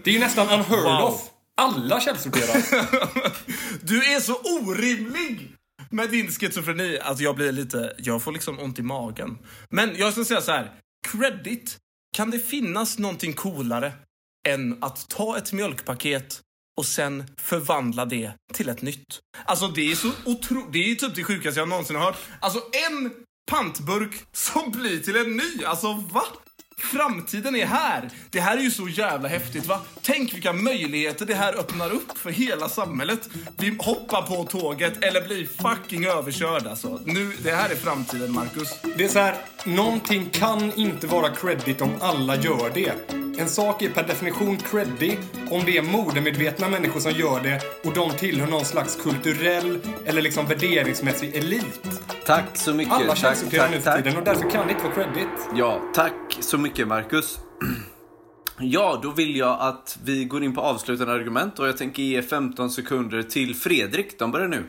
Det 0.05 0.11
är 0.11 0.15
ju 0.15 0.21
nästan 0.21 0.49
unheard 0.49 0.85
Wow. 0.85 1.13
of. 1.15 1.21
Alla 1.57 2.01
källsorterar. 2.01 2.63
Du 3.87 4.05
är 4.15 4.21
så 4.21 4.35
orimlig! 4.35 5.55
Med 5.91 6.11
din 6.11 6.31
schizofreni. 6.31 6.99
Alltså 6.99 7.25
jag 7.25 7.37
blir 7.37 7.53
lite, 7.53 7.95
jag 7.99 8.23
får 8.23 8.33
liksom 8.33 8.59
ont 8.59 8.79
i 8.79 8.83
magen. 8.83 9.39
Men 9.71 9.97
jag 9.97 10.13
ska 10.13 10.25
säga 10.25 10.41
så 10.41 10.53
här. 10.53 10.73
Credit. 11.09 11.77
Kan 12.17 12.31
det 12.31 12.39
finnas 12.39 12.99
någonting 12.99 13.33
coolare 13.33 13.93
än 14.49 14.79
att 14.85 15.09
ta 15.09 15.39
ett 15.39 15.53
mjölkpaket 15.53 16.41
och 16.79 16.87
sen 16.87 17.25
förvandla 17.37 18.05
det 18.07 18.33
till 18.55 18.69
ett 18.69 18.83
nytt? 18.83 19.21
Alltså 19.45 19.69
det 19.69 19.93
är 19.93 19.97
så 19.97 20.11
otro... 20.25 20.69
Det 20.73 20.91
är 20.91 20.95
typ 20.95 21.15
det 21.15 21.25
sjukaste 21.25 21.61
jag 21.61 21.69
någonsin 21.69 21.97
har 21.97 22.05
hört. 22.05 22.17
Alltså 22.41 22.61
en 22.89 23.13
pantburk 23.51 24.13
som 24.33 24.71
blir 24.71 25.01
till 25.01 25.17
en 25.17 25.37
ny. 25.37 25.65
Alltså 25.65 25.93
va? 25.93 26.23
Framtiden 26.79 27.57
är 27.57 27.67
här. 27.67 28.11
Det 28.31 28.41
här 28.41 28.57
är 28.57 28.61
ju 28.61 28.71
så 28.71 28.89
jävla 28.89 29.29
häftigt 29.29 29.67
va? 29.67 29.81
Tänk 30.03 30.35
vilka 30.35 30.53
möjligheter 30.53 31.27
det 31.27 31.35
här 31.35 31.59
öppnar 31.59 31.93
upp 31.93 32.19
för 32.19 32.31
hela 32.31 32.69
samhället. 32.69 33.29
Vi 33.57 33.77
hoppar 33.79 34.23
på 34.23 34.45
tåget 34.45 35.05
eller 35.05 35.27
blir 35.27 35.47
fucking 35.47 36.07
överkörd 36.07 36.67
alltså. 36.67 37.01
Nu, 37.05 37.33
det 37.43 37.51
här 37.51 37.71
är 37.71 37.75
framtiden 37.75 38.33
Marcus. 38.33 38.69
Det 38.97 39.05
är 39.05 39.09
så 39.09 39.19
här, 39.19 39.35
någonting 39.65 40.31
kan 40.33 40.73
inte 40.73 41.07
vara 41.07 41.31
credit 41.31 41.81
om 41.81 41.91
alla 42.01 42.37
gör 42.37 42.71
det. 42.75 42.93
En 43.39 43.49
sak 43.49 43.83
är 43.83 43.91
per 43.91 44.03
definition 44.03 44.57
creddy 44.57 45.17
om 45.51 45.65
det 45.65 45.77
är 45.77 45.83
modemedvetna 45.83 46.69
människor 46.69 47.01
som 47.01 47.13
gör 47.13 47.41
det 47.41 47.61
och 47.85 47.95
de 47.95 48.11
tillhör 48.11 48.47
någon 48.47 48.65
slags 48.65 48.97
kulturell 48.97 49.79
eller 50.07 50.23
liksom 50.23 50.47
värderingsmässig 50.47 51.37
elit. 51.37 51.81
Tack 52.27 52.45
så 52.55 52.75
mycket. 52.75 52.93
Alla 52.95 53.17
källsorterar 53.17 53.69
nu 53.71 53.81
för 53.81 53.97
tiden 53.97 54.17
och 54.17 54.25
därför 54.25 54.51
kan 54.51 54.67
det 54.67 54.73
inte 54.73 54.85
vara 54.85 54.95
credit. 54.95 55.29
Ja, 55.55 55.81
tack 55.95 56.13
så 56.41 56.59
mycket 56.59 56.68
mycket 56.69 56.89
Marcus. 56.89 57.39
Ja, 58.61 59.01
då 59.03 59.11
vill 59.11 59.37
jag 59.37 59.61
att 59.61 59.99
vi 60.05 60.25
går 60.25 60.45
in 60.45 60.55
på 60.55 60.61
avslutande 60.61 61.13
argument 61.13 61.59
och 61.59 61.69
jag 61.69 61.77
tänker 61.77 62.03
ge 62.03 62.23
15 62.23 62.71
sekunder 62.71 63.23
till 63.23 63.55
Fredrik. 63.55 64.19
De 64.19 64.31
börjar 64.31 64.49
nu. 64.49 64.65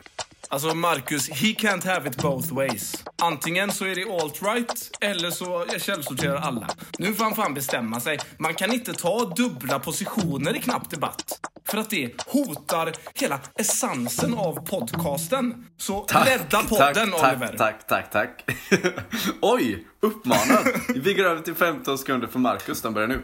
Alltså 0.52 0.76
Marcus, 0.76 1.30
he 1.30 1.54
can't 1.54 1.86
have 1.86 2.10
it 2.10 2.18
both 2.18 2.54
ways. 2.54 3.04
Antingen 3.22 3.72
så 3.72 3.86
är 3.86 3.96
det 3.96 4.06
alt-right 4.06 4.98
eller 5.02 5.32
så 5.32 5.66
källsorterar 5.78 6.36
alla. 6.36 6.68
Nu 6.98 7.14
får 7.14 7.24
han 7.24 7.36
fan 7.36 7.54
bestämma 7.54 8.00
sig. 8.00 8.20
Man 8.38 8.54
kan 8.54 8.74
inte 8.74 8.94
ta 8.94 9.26
dubbla 9.26 9.80
positioner 9.80 10.56
i 10.56 10.60
knapp 10.60 10.90
debatt. 10.90 11.40
För 11.66 11.78
att 11.78 11.90
det 11.90 12.22
hotar 12.28 12.92
hela 13.14 13.40
essensen 13.56 14.34
av 14.34 14.66
podcasten. 14.66 15.66
Så 15.78 16.06
rädda 16.26 16.64
podden, 16.64 17.12
tack, 17.12 17.32
Oliver. 17.32 17.56
Tack, 17.58 17.88
tack, 17.88 18.12
tack, 18.12 18.46
tack. 18.48 18.58
Oj, 19.42 19.88
uppmanad. 20.00 20.68
Vi 20.96 21.14
går 21.14 21.26
över 21.26 21.42
till 21.42 21.56
15 21.56 21.98
sekunder 21.98 22.28
för 22.28 22.40
Marcus. 22.40 22.82
De 22.82 22.94
börjar 22.94 23.08
nu. 23.08 23.22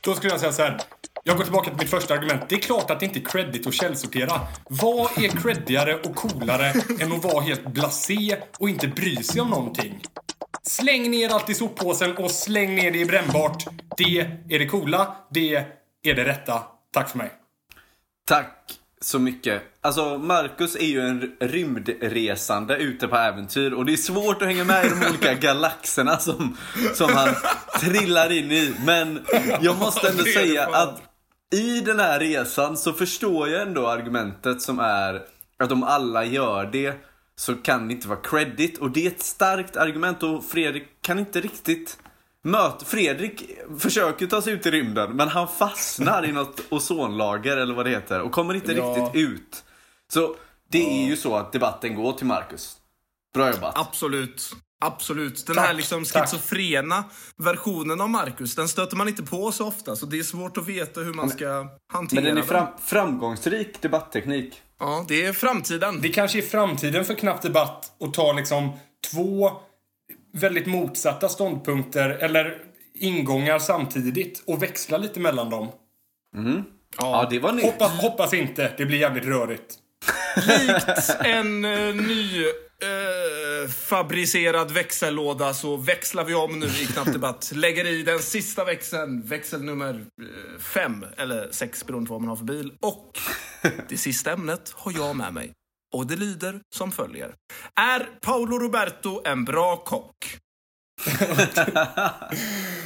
Då 0.00 0.14
skulle 0.14 0.32
jag 0.32 0.40
säga 0.40 0.52
så 0.52 0.62
här. 0.62 0.80
Jag 1.24 1.36
går 1.36 1.44
tillbaka 1.44 1.70
till 1.70 1.78
mitt 1.78 1.90
första 1.90 2.14
argument. 2.14 2.42
Det 2.48 2.54
är 2.54 2.60
klart 2.60 2.90
att 2.90 3.00
det 3.00 3.06
inte 3.06 3.18
är 3.18 3.24
credit 3.24 3.66
att 3.66 3.74
källsortera. 3.74 4.40
Vad 4.68 5.18
är 5.18 5.28
creddigare 5.28 5.94
och 5.94 6.14
coolare 6.14 6.72
än 7.00 7.12
att 7.12 7.24
vara 7.24 7.40
helt 7.40 7.66
blasé 7.66 8.36
och 8.58 8.68
inte 8.68 8.88
bry 8.88 9.16
sig 9.16 9.40
om 9.40 9.50
någonting? 9.50 10.02
Släng 10.62 11.10
ner 11.10 11.28
allt 11.28 11.50
i 11.50 11.54
soppåsen 11.54 12.16
och 12.16 12.30
släng 12.30 12.74
ner 12.74 12.90
det 12.90 12.98
i 12.98 13.04
brännbart. 13.04 13.64
Det 13.96 14.20
är 14.48 14.58
det 14.58 14.66
coola. 14.66 15.16
Det 15.30 15.54
är 16.02 16.14
det 16.14 16.24
rätta. 16.24 16.62
Tack 16.92 17.10
för 17.10 17.18
mig. 17.18 17.30
Tack 18.26 18.72
så 19.00 19.18
mycket. 19.18 19.62
Alltså, 19.80 20.18
Marcus 20.18 20.76
är 20.76 20.86
ju 20.86 21.00
en 21.00 21.32
rymdresande 21.40 22.76
ute 22.76 23.08
på 23.08 23.16
äventyr 23.16 23.72
och 23.72 23.84
det 23.84 23.92
är 23.92 23.96
svårt 23.96 24.42
att 24.42 24.48
hänga 24.48 24.64
med 24.64 24.86
i 24.86 24.88
de 24.88 25.06
olika 25.08 25.34
galaxerna 25.40 26.18
som, 26.18 26.56
som 26.94 27.12
han 27.14 27.34
trillar 27.80 28.32
in 28.32 28.52
i. 28.52 28.74
Men 28.84 29.26
jag 29.60 29.78
måste 29.78 30.08
ändå 30.08 30.24
säga 30.24 30.66
att 30.66 31.09
i 31.54 31.80
den 31.80 32.00
här 32.00 32.20
resan 32.20 32.76
så 32.76 32.92
förstår 32.92 33.48
jag 33.48 33.62
ändå 33.62 33.88
argumentet 33.88 34.62
som 34.62 34.78
är 34.78 35.22
att 35.58 35.72
om 35.72 35.82
alla 35.82 36.24
gör 36.24 36.66
det 36.66 36.94
så 37.36 37.54
kan 37.54 37.88
det 37.88 37.94
inte 37.94 38.08
vara 38.08 38.20
credit. 38.20 38.78
Och 38.78 38.90
det 38.90 39.06
är 39.06 39.10
ett 39.10 39.22
starkt 39.22 39.76
argument 39.76 40.22
och 40.22 40.44
Fredrik 40.44 40.84
kan 41.02 41.18
inte 41.18 41.40
riktigt 41.40 41.98
möta... 42.42 42.84
Fredrik 42.84 43.50
försöker 43.78 44.26
ta 44.26 44.42
sig 44.42 44.52
ut 44.52 44.66
i 44.66 44.70
rymden 44.70 45.16
men 45.16 45.28
han 45.28 45.48
fastnar 45.48 46.24
i 46.24 46.32
något 46.32 46.60
ozonlager 46.70 47.56
eller 47.56 47.74
vad 47.74 47.86
det 47.86 47.90
heter 47.90 48.20
och 48.20 48.32
kommer 48.32 48.54
inte 48.54 48.72
Ja. 48.72 48.84
riktigt 48.84 49.22
ut. 49.22 49.64
Så 50.12 50.36
det 50.68 51.02
är 51.02 51.06
ju 51.08 51.16
så 51.16 51.36
att 51.36 51.52
debatten 51.52 51.94
går 51.94 52.12
till 52.12 52.26
Marcus. 52.26 52.76
Bra 53.34 53.50
jobbat. 53.52 53.78
Absolut. 53.78 54.52
Absolut. 54.80 55.46
Den 55.46 55.56
Tack, 55.56 55.66
här 55.66 55.74
liksom 55.74 56.04
tack. 56.04 56.22
schizofrena 56.22 57.04
versionen 57.36 58.00
av 58.00 58.10
Marcus, 58.10 58.54
den 58.54 58.68
stöter 58.68 58.96
man 58.96 59.08
inte 59.08 59.22
på 59.22 59.52
så 59.52 59.66
ofta. 59.66 59.96
Så 59.96 60.06
det 60.06 60.18
är 60.18 60.22
svårt 60.22 60.56
att 60.56 60.66
veta 60.68 61.00
hur 61.00 61.14
man 61.14 61.30
ska 61.30 61.66
hantera 61.92 62.20
Men 62.20 62.24
den 62.34 62.38
är 62.38 62.46
fram, 62.46 62.66
framgångsrik 62.84 63.82
debattteknik. 63.82 64.62
Ja, 64.78 65.04
det 65.08 65.24
är 65.24 65.32
framtiden. 65.32 66.00
Det 66.00 66.08
kanske 66.08 66.38
är 66.38 66.42
framtiden 66.42 67.04
för 67.04 67.14
Knapp 67.14 67.42
Debatt 67.42 67.92
att 68.00 68.14
ta 68.14 68.32
liksom 68.32 68.72
två 69.12 69.50
väldigt 70.32 70.66
motsatta 70.66 71.28
ståndpunkter 71.28 72.10
eller 72.10 72.62
ingångar 72.94 73.58
samtidigt 73.58 74.42
och 74.46 74.62
växla 74.62 74.98
lite 74.98 75.20
mellan 75.20 75.50
dem. 75.50 75.68
Ja, 76.98 77.26
det 77.30 77.38
var 77.38 77.52
nytt. 77.52 77.64
Hoppas, 77.64 77.92
hoppas 78.02 78.34
inte. 78.34 78.74
Det 78.76 78.86
blir 78.86 78.98
jävligt 78.98 79.24
rörigt. 79.24 79.78
Likt 80.36 81.16
en 81.24 81.64
uh, 81.64 81.94
ny 81.94 82.44
eh, 82.82 83.70
fabricerad 83.70 84.70
växellåda 84.70 85.54
så 85.54 85.76
växlar 85.76 86.24
vi 86.24 86.34
om 86.34 86.58
nu 86.58 86.66
i 86.66 86.86
knappdebatt. 86.86 87.52
Lägger 87.54 87.86
i 87.86 88.02
den 88.02 88.18
sista 88.18 88.64
växeln, 88.64 89.22
växel 89.22 89.62
nummer 89.62 89.94
eh, 89.94 90.60
fem, 90.60 91.04
eller 91.16 91.48
sex 91.50 91.86
beroende 91.86 92.08
på 92.08 92.14
vad 92.14 92.22
man 92.22 92.28
har 92.28 92.36
för 92.36 92.44
bil. 92.44 92.72
Och 92.80 93.18
det 93.88 93.96
sista 93.96 94.32
ämnet 94.32 94.72
har 94.76 94.92
jag 94.92 95.16
med 95.16 95.34
mig. 95.34 95.52
Och 95.94 96.06
det 96.06 96.16
lyder 96.16 96.60
som 96.74 96.92
följer. 96.92 97.34
Är 97.80 98.00
Paolo 98.20 98.58
Roberto 98.58 99.22
en 99.24 99.44
bra 99.44 99.76
kock? 99.76 100.36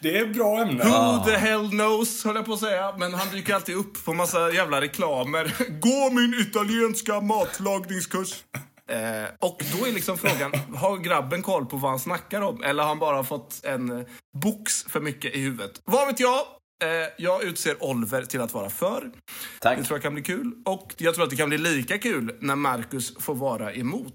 Det 0.00 0.18
är 0.18 0.26
bra 0.26 0.60
ämne. 0.62 0.84
Who 0.84 1.24
the 1.24 1.36
hell 1.36 1.70
knows, 1.70 2.24
höll 2.24 2.36
jag 2.36 2.46
på 2.46 2.52
att 2.52 2.60
säga. 2.60 2.94
Men 2.98 3.14
han 3.14 3.28
dyker 3.32 3.54
alltid 3.54 3.76
upp 3.76 4.04
på 4.04 4.12
massa 4.14 4.50
jävla 4.52 4.80
reklamer. 4.80 5.56
Gå 5.80 6.10
min 6.10 6.34
italienska 6.48 7.20
matlagningskurs. 7.20 8.34
Eh, 8.90 9.28
och 9.38 9.62
då 9.78 9.86
är 9.86 9.92
liksom 9.92 10.18
frågan, 10.18 10.52
har 10.76 10.96
grabben 10.96 11.42
koll 11.42 11.66
på 11.66 11.76
vad 11.76 11.90
han 11.90 12.00
snackar 12.00 12.40
om? 12.40 12.62
Eller 12.62 12.82
har 12.82 12.88
han 12.88 12.98
bara 12.98 13.24
fått 13.24 13.60
en 13.64 13.98
eh, 13.98 14.06
box 14.42 14.82
för 14.82 15.00
mycket 15.00 15.34
i 15.34 15.40
huvudet? 15.40 15.80
Vad 15.84 16.06
vet 16.06 16.20
jag? 16.20 16.38
Eh, 16.84 17.08
jag 17.18 17.42
utser 17.44 17.84
Oliver 17.84 18.22
till 18.22 18.40
att 18.40 18.54
vara 18.54 18.70
för. 18.70 19.10
Tack. 19.60 19.78
Det 19.78 19.84
tror 19.84 19.96
jag 19.96 20.02
kan 20.02 20.14
bli 20.14 20.22
kul. 20.22 20.52
Och 20.64 20.94
jag 20.96 21.14
tror 21.14 21.24
att 21.24 21.30
det 21.30 21.36
kan 21.36 21.48
bli 21.48 21.58
lika 21.58 21.98
kul 21.98 22.34
när 22.40 22.56
Marcus 22.56 23.16
får 23.18 23.34
vara 23.34 23.72
emot. 23.72 24.14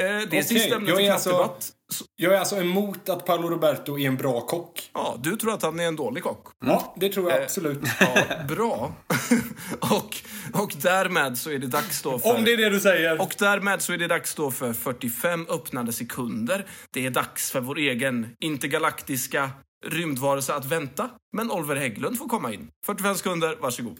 Eh, 0.00 0.06
det 0.06 0.12
är 0.12 0.26
Okej, 0.26 0.44
sista 0.44 0.76
ämnet 0.76 0.88
jag 0.88 0.98
för 1.06 1.12
alltså- 1.12 1.30
Debatt. 1.30 1.70
Jag 2.16 2.34
är 2.34 2.38
alltså 2.38 2.56
emot 2.56 3.08
att 3.08 3.26
Paolo 3.26 3.48
Roberto 3.48 3.98
är 3.98 4.06
en 4.06 4.16
bra 4.16 4.40
kock. 4.40 4.90
ja, 4.94 5.16
du 5.22 5.36
tror 5.36 5.54
att 5.54 5.62
han 5.62 5.80
är 5.80 5.84
en 5.84 5.96
dålig 5.96 6.22
kock. 6.22 6.46
Ja, 6.66 6.94
det 6.96 7.08
tror 7.08 7.30
jag 7.30 7.42
absolut. 7.42 7.80
Ja, 8.00 8.24
bra. 8.48 8.92
och, 9.80 10.16
och 10.62 10.72
därmed 10.82 11.38
så 11.38 11.50
är 11.50 11.58
det 11.58 11.66
dags 11.66 12.02
då 12.02 12.18
för... 12.18 12.36
Om 12.36 12.44
det 12.44 12.52
är 12.52 12.56
det 12.56 12.70
du 12.70 12.80
säger. 12.80 13.20
Och 13.20 13.34
därmed 13.38 13.82
så 13.82 13.92
är 13.92 13.98
det 13.98 14.06
dags 14.06 14.34
då 14.34 14.50
för 14.50 14.72
45 14.72 15.46
öppnade 15.50 15.92
sekunder. 15.92 16.66
Det 16.90 17.06
är 17.06 17.10
dags 17.10 17.50
för 17.50 17.60
vår 17.60 17.78
egen 17.78 18.36
intergalaktiska 18.40 19.50
rymdvarelse 19.86 20.54
att 20.54 20.64
vänta. 20.64 21.10
Men 21.32 21.50
Oliver 21.50 21.76
Hägglund 21.76 22.18
får 22.18 22.28
komma 22.28 22.52
in. 22.52 22.68
45 22.86 23.14
sekunder, 23.14 23.56
varsågod. 23.60 23.98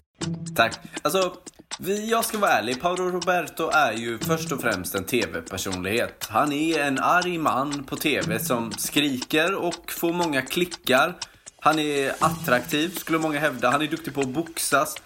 Tack. 0.57 0.79
Alltså, 1.03 1.35
vi, 1.79 2.11
jag 2.11 2.25
ska 2.25 2.39
vara 2.39 2.51
ärlig. 2.51 2.81
Paolo 2.81 3.11
Roberto 3.11 3.71
är 3.73 3.93
ju 3.93 4.19
först 4.19 4.53
och 4.53 4.61
främst 4.61 4.95
en 4.95 5.05
tv-personlighet. 5.05 6.27
Han 6.31 6.53
är 6.53 6.81
en 6.81 6.99
arg 6.99 7.39
man 7.39 7.85
på 7.85 7.97
tv 7.97 8.39
som 8.39 8.73
skriker 8.73 9.55
och 9.55 9.93
får 9.93 10.13
många 10.13 10.43
klickar. 10.43 11.15
Han 11.61 11.79
är 11.79 12.13
attraktiv, 12.21 12.89
skulle 12.89 13.19
många 13.19 13.41
hävda. 13.41 13.71
Han 13.71 13.83
är 13.83 13.87
duktig 13.87 14.15
på 14.15 14.21
att 14.21 14.29
boxas. 14.29 14.97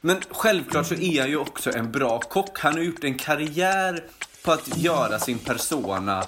Men 0.00 0.20
självklart 0.30 0.86
så 0.86 0.94
är 0.94 1.20
han 1.20 1.30
ju 1.30 1.36
också 1.36 1.72
en 1.72 1.92
bra 1.92 2.18
kock. 2.18 2.58
Han 2.58 2.74
har 2.74 2.80
gjort 2.80 3.04
en 3.04 3.14
karriär 3.14 4.04
på 4.44 4.52
att 4.52 4.76
göra 4.76 5.18
sin 5.18 5.38
persona 5.38 6.24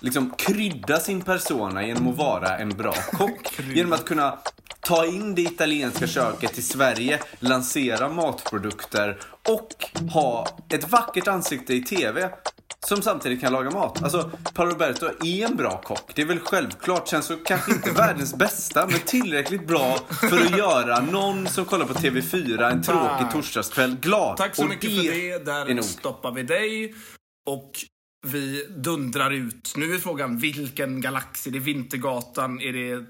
liksom 0.00 0.30
krydda 0.38 1.00
sin 1.00 1.22
persona 1.22 1.86
genom 1.86 2.08
att 2.08 2.16
vara 2.16 2.58
en 2.58 2.68
bra 2.68 2.94
kock. 3.12 3.58
Genom 3.74 3.92
att 3.92 4.04
kunna 4.04 4.38
ta 4.80 5.06
in 5.06 5.34
det 5.34 5.42
italienska 5.42 6.06
köket 6.06 6.54
till 6.54 6.66
Sverige, 6.66 7.20
lansera 7.38 8.08
matprodukter 8.08 9.18
och 9.48 9.70
ha 10.12 10.46
ett 10.72 10.90
vackert 10.90 11.28
ansikte 11.28 11.74
i 11.74 11.82
TV 11.82 12.30
som 12.86 13.02
samtidigt 13.02 13.40
kan 13.40 13.52
laga 13.52 13.70
mat. 13.70 14.02
Alltså, 14.02 14.30
Paolo 14.54 14.70
Roberto 14.70 15.06
är 15.24 15.44
en 15.44 15.56
bra 15.56 15.80
kock. 15.80 16.12
Det 16.14 16.22
är 16.22 16.26
väl 16.26 16.40
självklart. 16.40 17.08
Sen 17.08 17.22
så 17.22 17.36
kanske 17.36 17.72
inte 17.72 17.90
världens 17.90 18.34
bästa, 18.34 18.86
men 18.86 19.00
tillräckligt 19.00 19.66
bra 19.66 19.98
för 20.08 20.40
att 20.40 20.58
göra 20.58 21.00
någon 21.00 21.46
som 21.46 21.64
kollar 21.64 21.86
på 21.86 21.94
TV4 21.94 22.70
en 22.70 22.82
tråkig 22.82 23.30
torsdagskväll 23.32 23.96
glad. 23.96 24.36
Tack 24.36 24.56
så 24.56 24.64
mycket 24.64 24.90
för 24.90 25.02
det. 25.02 25.44
Där 25.44 25.82
stoppar 25.82 26.32
vi 26.32 26.42
dig. 26.42 26.94
Och 27.46 27.70
vi 28.26 28.66
dundrar 28.68 29.30
ut. 29.30 29.72
Nu 29.76 29.94
är 29.94 29.98
frågan 29.98 30.38
vilken 30.38 31.00
galax? 31.00 31.46
Är 31.46 31.50
det 31.50 31.58
Vintergatan? 31.58 32.60
Är 32.60 32.72
det 32.72 33.04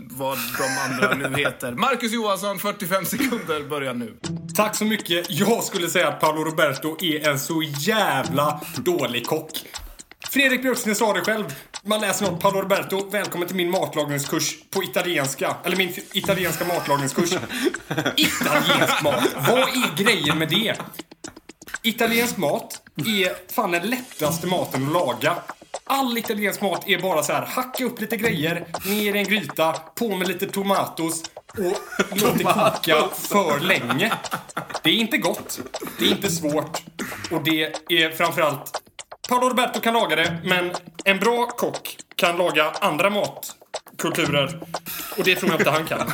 vad 0.00 0.38
de 0.58 0.94
andra 0.94 1.28
nu 1.28 1.36
heter? 1.42 1.72
Marcus 1.72 2.12
Johansson, 2.12 2.58
45 2.58 3.04
sekunder 3.04 3.68
börjar 3.68 3.94
nu. 3.94 4.18
Tack 4.56 4.76
så 4.76 4.84
mycket. 4.84 5.26
Jag 5.28 5.64
skulle 5.64 5.88
säga 5.88 6.08
att 6.08 6.20
Paolo 6.20 6.44
Roberto 6.44 6.96
är 7.04 7.28
en 7.28 7.38
så 7.38 7.62
jävla 7.62 8.60
dålig 8.76 9.26
kock. 9.26 9.50
Fredrik 10.30 10.62
Björksnäs 10.62 10.98
sa 10.98 11.12
det 11.12 11.20
själv. 11.20 11.44
Man 11.84 12.00
läser 12.00 12.30
något. 12.30 12.40
Paolo 12.40 12.60
Roberto, 12.62 13.10
välkommen 13.10 13.48
till 13.48 13.56
min 13.56 13.70
matlagningskurs 13.70 14.54
på 14.70 14.82
italienska. 14.82 15.56
Eller 15.64 15.76
min 15.76 15.92
italienska 16.12 16.64
matlagningskurs. 16.64 17.30
Italiensk 18.16 19.02
mat. 19.02 19.24
Vad 19.48 19.58
är 19.58 19.96
grejen 20.04 20.38
med 20.38 20.48
det? 20.48 20.76
Italiensk 21.82 22.36
mat 22.36 22.82
är 22.96 23.52
fan 23.52 23.70
den 23.70 23.90
lättaste 23.90 24.46
maten 24.46 24.86
att 24.86 24.92
laga. 24.92 25.36
All 25.84 26.18
italiensk 26.18 26.60
mat 26.60 26.88
är 26.88 26.98
bara 26.98 27.22
så 27.22 27.32
här, 27.32 27.46
hacka 27.46 27.84
upp 27.84 28.00
lite 28.00 28.16
grejer, 28.16 28.66
ner 28.84 29.16
i 29.16 29.18
en 29.18 29.24
gryta, 29.24 29.72
på 29.72 30.16
med 30.16 30.28
lite 30.28 30.46
tomatos 30.46 31.22
och 31.48 31.76
låt 32.22 32.38
det 32.38 32.44
koka 32.44 33.08
för 33.14 33.60
länge. 33.60 34.12
Det 34.82 34.90
är 34.90 34.94
inte 34.94 35.18
gott, 35.18 35.60
det 35.98 36.04
är 36.04 36.10
inte 36.10 36.30
svårt 36.30 36.82
och 37.30 37.44
det 37.44 37.62
är 37.88 38.10
framförallt 38.10 38.82
Paolo 39.28 39.48
Roberto 39.48 39.80
kan 39.80 39.94
laga 39.94 40.16
det, 40.16 40.38
men 40.44 40.72
en 41.04 41.18
bra 41.18 41.46
kock 41.46 41.96
kan 42.16 42.36
laga 42.36 42.70
andra 42.70 43.10
matkulturer. 43.10 44.60
Och 45.18 45.24
det 45.24 45.36
tror 45.36 45.50
jag 45.50 45.60
inte 45.60 45.70
han 45.70 45.86
kan. 45.86 46.10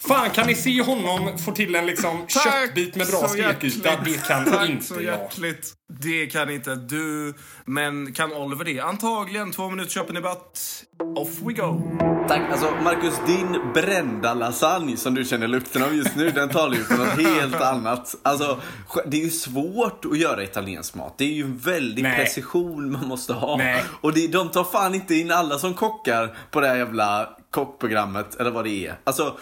Fan, 0.00 0.30
kan 0.30 0.46
ni 0.46 0.54
se 0.54 0.82
honom 0.82 1.38
få 1.38 1.52
till 1.52 1.74
en 1.74 1.86
liksom 1.86 2.26
köttbit 2.28 2.96
med 2.96 3.06
bra 3.06 3.28
stekyta? 3.28 3.90
Det 4.04 4.26
kan 4.26 4.44
Tack 4.44 4.68
inte 4.68 4.84
så 4.84 4.94
jag. 4.94 5.02
hjärtligt. 5.02 5.74
Det 6.00 6.26
kan 6.26 6.50
inte 6.50 6.74
du. 6.74 7.34
Men 7.64 8.12
kan 8.12 8.32
Oliver 8.32 8.64
det? 8.64 8.80
Antagligen. 8.80 9.52
Två 9.52 9.70
minuter 9.70 9.90
köper 9.90 10.14
ni 10.14 10.20
batt. 10.20 10.84
Off 11.16 11.28
we 11.42 11.52
go. 11.52 11.82
Tack. 12.28 12.40
Alltså 12.52 12.70
Marcus, 12.82 13.14
din 13.26 13.72
brända 13.74 14.34
lasagne 14.34 14.96
som 14.96 15.14
du 15.14 15.24
känner 15.24 15.48
lukten 15.48 15.82
av 15.82 15.94
just 15.94 16.16
nu, 16.16 16.30
den 16.30 16.48
talar 16.48 16.76
ju 16.76 16.84
för 16.84 16.96
något 16.96 17.26
helt 17.26 17.54
annat. 17.60 18.14
Alltså, 18.22 18.60
det 19.06 19.16
är 19.16 19.24
ju 19.24 19.30
svårt 19.30 20.04
att 20.04 20.18
göra 20.18 20.42
italiensk 20.42 20.94
mat. 20.94 21.14
Det 21.18 21.24
är 21.24 21.32
ju 21.32 21.44
en 21.44 21.58
väldig 21.58 22.02
Nej. 22.02 22.16
precision 22.24 22.92
man 22.92 23.08
måste 23.08 23.32
ha. 23.32 23.56
Nej. 23.56 23.82
Och 24.00 24.12
det, 24.12 24.26
de 24.26 24.48
tar 24.48 24.64
fan 24.64 24.94
inte 24.94 25.14
in 25.14 25.30
alla 25.30 25.58
som 25.58 25.74
kockar 25.74 26.36
på 26.50 26.60
det 26.60 26.68
här 26.68 26.76
jävla 26.76 27.30
kockprogrammet, 27.50 28.34
eller 28.34 28.50
vad 28.50 28.64
det 28.64 28.86
är. 28.86 28.98
Alltså, 29.04 29.36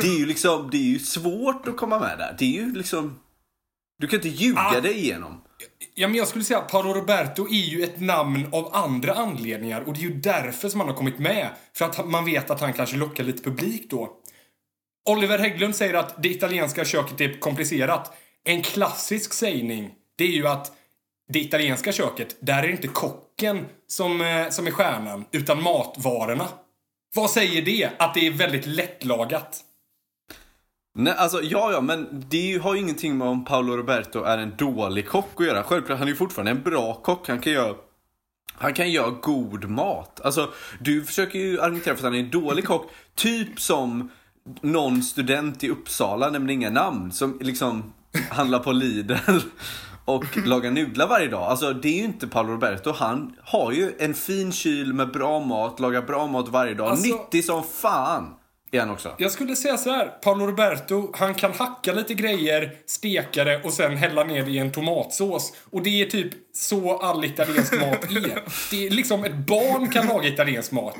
det 0.00 0.06
är 0.06 0.18
ju 0.18 0.26
liksom, 0.26 0.68
det 0.72 0.76
är 0.76 0.82
ju 0.82 0.98
svårt 0.98 1.68
att 1.68 1.76
komma 1.76 1.98
med 1.98 2.18
där. 2.18 2.36
Det 2.38 2.44
är 2.44 2.62
ju 2.62 2.72
liksom, 2.74 3.18
du 3.98 4.06
kan 4.06 4.16
inte 4.16 4.28
ljuga 4.28 4.60
Ah. 4.60 4.80
dig 4.80 4.98
igenom. 4.98 5.40
Ja, 5.94 6.08
men 6.08 6.16
jag 6.16 6.28
skulle 6.28 6.44
säga 6.44 6.58
att 6.58 6.68
Paolo 6.70 6.92
Roberto 6.94 7.46
är 7.48 7.68
ju 7.68 7.84
ett 7.84 8.00
namn 8.00 8.48
av 8.52 8.74
andra 8.74 9.14
anledningar 9.14 9.80
och 9.80 9.92
det 9.94 10.00
är 10.00 10.02
ju 10.02 10.14
därför 10.14 10.68
som 10.68 10.80
han 10.80 10.88
har 10.88 10.96
kommit 10.96 11.18
med. 11.18 11.48
För 11.76 11.84
att 11.84 12.06
man 12.08 12.24
vet 12.24 12.50
att 12.50 12.60
han 12.60 12.72
kanske 12.72 12.96
lockar 12.96 13.24
lite 13.24 13.42
publik 13.42 13.90
då. 13.90 14.10
Oliver 15.10 15.38
Hägglund 15.38 15.76
säger 15.76 15.94
att 15.94 16.22
det 16.22 16.28
italienska 16.28 16.84
köket 16.84 17.20
är 17.20 17.40
komplicerat. 17.40 18.16
En 18.44 18.62
klassisk 18.62 19.32
sägning, 19.32 19.90
det 20.16 20.24
är 20.24 20.28
ju 20.28 20.46
att 20.48 20.72
det 21.32 21.38
italienska 21.38 21.92
köket, 21.92 22.36
där 22.40 22.58
är 22.58 22.66
det 22.66 22.70
inte 22.72 22.88
kocken 22.88 23.66
som, 23.86 24.20
eh, 24.20 24.48
som 24.48 24.66
är 24.66 24.70
stjärnan, 24.70 25.24
utan 25.32 25.62
matvarorna. 25.62 26.48
Vad 27.14 27.30
säger 27.30 27.62
det? 27.62 27.90
Att 27.98 28.14
det 28.14 28.26
är 28.26 28.30
väldigt 28.30 28.66
lättlagat? 28.66 29.64
Nej, 30.94 31.14
alltså 31.16 31.42
ja, 31.42 31.72
ja, 31.72 31.80
men 31.80 32.24
det 32.28 32.58
har 32.62 32.74
ju 32.74 32.80
ingenting 32.80 33.18
med 33.18 33.28
om 33.28 33.44
Paolo 33.44 33.76
Roberto 33.76 34.24
är 34.24 34.38
en 34.38 34.56
dålig 34.56 35.08
kock 35.08 35.40
att 35.40 35.46
göra. 35.46 35.62
Självklart, 35.62 35.98
han 35.98 36.08
är 36.08 36.12
ju 36.12 36.16
fortfarande 36.16 36.50
en 36.50 36.62
bra 36.62 36.94
kock. 36.94 37.28
Han 37.28 37.40
kan 37.40 37.52
göra 37.52 37.74
han 38.60 38.74
kan 38.74 38.90
göra 38.90 39.10
god 39.10 39.70
mat. 39.70 40.20
Alltså, 40.20 40.52
du 40.80 41.04
försöker 41.04 41.38
ju 41.38 41.60
argumentera 41.60 41.94
för 41.94 42.00
att 42.00 42.12
han 42.12 42.14
är 42.14 42.24
en 42.24 42.30
dålig 42.30 42.64
kock. 42.64 42.90
Typ 43.14 43.60
som 43.60 44.10
någon 44.60 45.02
student 45.02 45.64
i 45.64 45.68
Uppsala, 45.68 46.30
nämner 46.30 46.52
inga 46.52 46.70
namn, 46.70 47.12
som 47.12 47.38
liksom 47.40 47.92
handlar 48.30 48.58
på 48.58 48.72
Lidl 48.72 49.14
och 50.08 50.24
lagar 50.46 50.70
nudlar 50.70 51.06
varje 51.08 51.28
dag. 51.28 51.42
Alltså, 51.42 51.72
det 51.72 51.88
är 51.88 51.96
ju 51.98 52.04
inte 52.04 52.26
Paolo 52.26 52.52
Roberto. 52.52 52.92
Han 52.92 53.34
har 53.44 53.72
ju 53.72 53.92
en 53.98 54.14
fin 54.14 54.52
kyl 54.52 54.92
med 54.92 55.12
bra 55.12 55.40
mat, 55.40 55.80
lagar 55.80 56.02
bra 56.02 56.26
mat 56.26 56.48
varje 56.48 56.74
dag. 56.74 56.86
Alltså- 56.88 57.06
Nyttig 57.06 57.44
som 57.44 57.62
fan. 57.64 58.34
är 58.72 58.80
han 58.80 58.90
också. 58.90 59.14
Jag 59.18 59.32
skulle 59.32 59.56
säga 59.56 59.76
så 59.76 59.90
här. 59.90 60.06
Paolo 60.06 60.46
Roberto, 60.46 61.12
han 61.14 61.34
kan 61.34 61.52
hacka 61.52 61.92
lite 61.92 62.14
grejer, 62.14 62.70
steka 62.86 63.44
det 63.44 63.62
och 63.64 63.72
sen 63.72 63.96
hälla 63.96 64.24
ner 64.24 64.42
det 64.42 64.50
i 64.50 64.58
en 64.58 64.72
tomatsås. 64.72 65.52
Och 65.70 65.82
det 65.82 66.02
är 66.02 66.06
typ 66.06 66.30
så 66.54 66.98
all 66.98 67.24
italiensk 67.24 67.72
mat 67.72 68.04
är. 68.04 68.42
Det 68.70 68.86
är 68.86 68.90
liksom 68.90 69.24
ett 69.24 69.34
barn 69.34 69.88
kan 69.90 70.06
laga 70.06 70.28
italiensk 70.28 70.72
mat. 70.72 70.96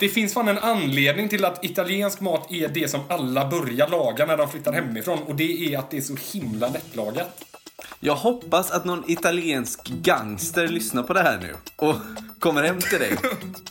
Det 0.00 0.08
finns 0.08 0.34
fan 0.34 0.48
en 0.48 0.58
anledning 0.58 1.28
till 1.28 1.44
att 1.44 1.64
italiensk 1.64 2.20
mat 2.20 2.52
är 2.52 2.68
det 2.68 2.88
som 2.90 3.00
alla 3.08 3.48
börjar 3.48 3.88
laga 3.88 4.26
när 4.26 4.36
de 4.36 4.48
flyttar 4.50 4.72
hemifrån. 4.72 5.18
Och 5.26 5.34
det 5.34 5.74
är 5.74 5.78
att 5.78 5.90
det 5.90 5.96
är 5.96 6.00
så 6.00 6.16
himla 6.32 6.68
lättlagat. 6.68 7.44
Jag 8.02 8.14
hoppas 8.14 8.70
att 8.70 8.84
någon 8.84 9.10
italiensk 9.10 9.88
gangster 9.88 10.68
lyssnar 10.68 11.02
på 11.02 11.12
det 11.12 11.22
här 11.22 11.38
nu 11.38 11.56
och 11.76 11.94
kommer 12.38 12.62
hem 12.62 12.80
till 12.80 12.98
dig 12.98 13.16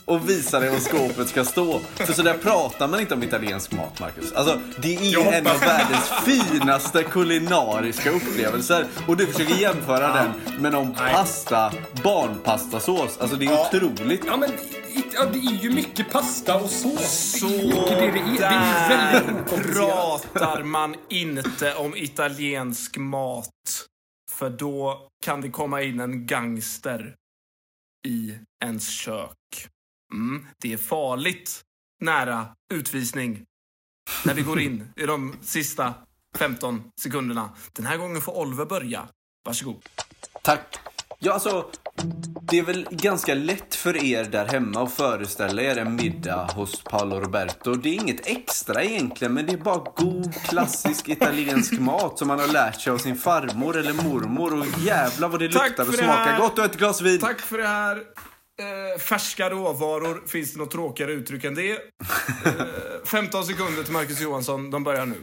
och 0.04 0.28
visar 0.28 0.60
dig 0.60 0.70
var 0.70 0.78
skåpet 0.78 1.28
ska 1.28 1.44
stå. 1.44 1.80
För 1.94 2.12
så 2.12 2.22
där 2.22 2.34
pratar 2.34 2.88
man 2.88 3.00
inte 3.00 3.14
om 3.14 3.22
italiensk 3.22 3.72
mat, 3.72 4.00
Marcus. 4.00 4.32
Alltså, 4.32 4.60
det 4.82 4.96
är 4.96 5.12
Jag 5.12 5.34
en 5.34 5.46
av 5.46 5.60
världens 5.60 6.10
finaste 6.24 7.02
kulinariska 7.02 8.10
upplevelser. 8.10 8.86
Och 9.08 9.16
du 9.16 9.26
försöker 9.26 9.54
jämföra 9.54 10.14
den 10.14 10.60
med 10.62 10.72
någon 10.72 10.94
pasta, 10.94 11.72
barnpastasås. 12.04 13.18
Alltså, 13.18 13.36
det 13.36 13.46
är 13.46 13.60
otroligt. 13.60 14.22
Ja 14.26 14.36
men, 14.36 14.50
ja, 15.14 15.24
det 15.32 15.38
är 15.38 15.62
ju 15.62 15.70
mycket 15.70 16.12
pasta 16.12 16.56
och 16.56 16.70
sås. 16.70 17.38
Så 17.40 17.46
det 17.46 17.94
är 17.94 18.00
det 18.00 18.12
det 18.12 18.18
är. 18.18 18.38
Det 18.38 18.44
är 18.46 18.88
där 18.88 19.24
väldigt 19.24 19.76
pratar 19.76 20.62
man 20.62 20.94
inte 21.08 21.74
om 21.74 21.96
italiensk 21.96 22.96
mat. 22.98 23.89
För 24.40 24.50
då 24.50 25.08
kan 25.22 25.40
det 25.40 25.50
komma 25.50 25.82
in 25.82 26.00
en 26.00 26.26
gangster 26.26 27.16
i 28.06 28.38
ens 28.64 28.88
kök. 28.88 29.68
Mm, 30.12 30.46
det 30.62 30.72
är 30.72 30.76
farligt 30.76 31.62
nära 32.00 32.56
utvisning 32.74 33.44
när 34.24 34.34
vi 34.34 34.42
går 34.42 34.60
in 34.60 34.92
i 34.96 35.06
de 35.06 35.34
sista 35.42 35.94
15 36.38 36.90
sekunderna. 37.00 37.50
Den 37.72 37.86
här 37.86 37.96
gången 37.96 38.20
får 38.20 38.38
Oliver 38.38 38.66
börja. 38.66 39.08
Varsågod. 39.44 39.88
Tack. 40.42 40.89
Ja, 41.22 41.32
alltså, 41.32 41.70
det 42.50 42.58
är 42.58 42.62
väl 42.62 42.86
ganska 42.90 43.34
lätt 43.34 43.74
för 43.74 44.04
er 44.04 44.24
där 44.24 44.46
hemma 44.46 44.82
att 44.82 44.92
föreställa 44.92 45.62
er 45.62 45.78
en 45.78 45.96
middag 45.96 46.50
hos 46.54 46.84
Paolo 46.84 47.20
Roberto. 47.20 47.74
Det 47.74 47.88
är 47.88 47.94
inget 47.94 48.26
extra 48.26 48.84
egentligen, 48.84 49.34
men 49.34 49.46
det 49.46 49.52
är 49.52 49.56
bara 49.56 49.84
god 49.96 50.34
klassisk 50.44 51.08
italiensk 51.08 51.78
mat 51.78 52.18
som 52.18 52.28
man 52.28 52.38
har 52.38 52.46
lärt 52.46 52.80
sig 52.80 52.92
av 52.92 52.98
sin 52.98 53.16
farmor 53.16 53.76
eller 53.76 53.92
mormor. 53.92 54.58
Och 54.60 54.66
jävla 54.78 55.28
vad 55.28 55.40
det 55.40 55.52
Tack 55.52 55.68
luktar 55.68 55.88
och 55.88 55.94
smakar 55.94 56.38
gott 56.38 56.58
och 56.58 56.64
ett 56.64 56.76
glas 56.76 57.00
vin. 57.00 57.20
Tack 57.20 57.40
för 57.40 57.58
det 57.58 57.68
här. 57.68 57.96
Eh, 57.96 59.00
färska 59.00 59.50
råvaror. 59.50 60.26
Finns 60.26 60.52
det 60.52 60.58
något 60.58 60.70
tråkigare 60.70 61.12
uttryck 61.12 61.44
än 61.44 61.54
det? 61.54 61.72
Eh, 62.44 63.06
15 63.06 63.44
sekunder 63.44 63.82
till 63.82 63.92
Marcus 63.92 64.20
Johansson. 64.20 64.70
De 64.70 64.84
börjar 64.84 65.06
nu. 65.06 65.16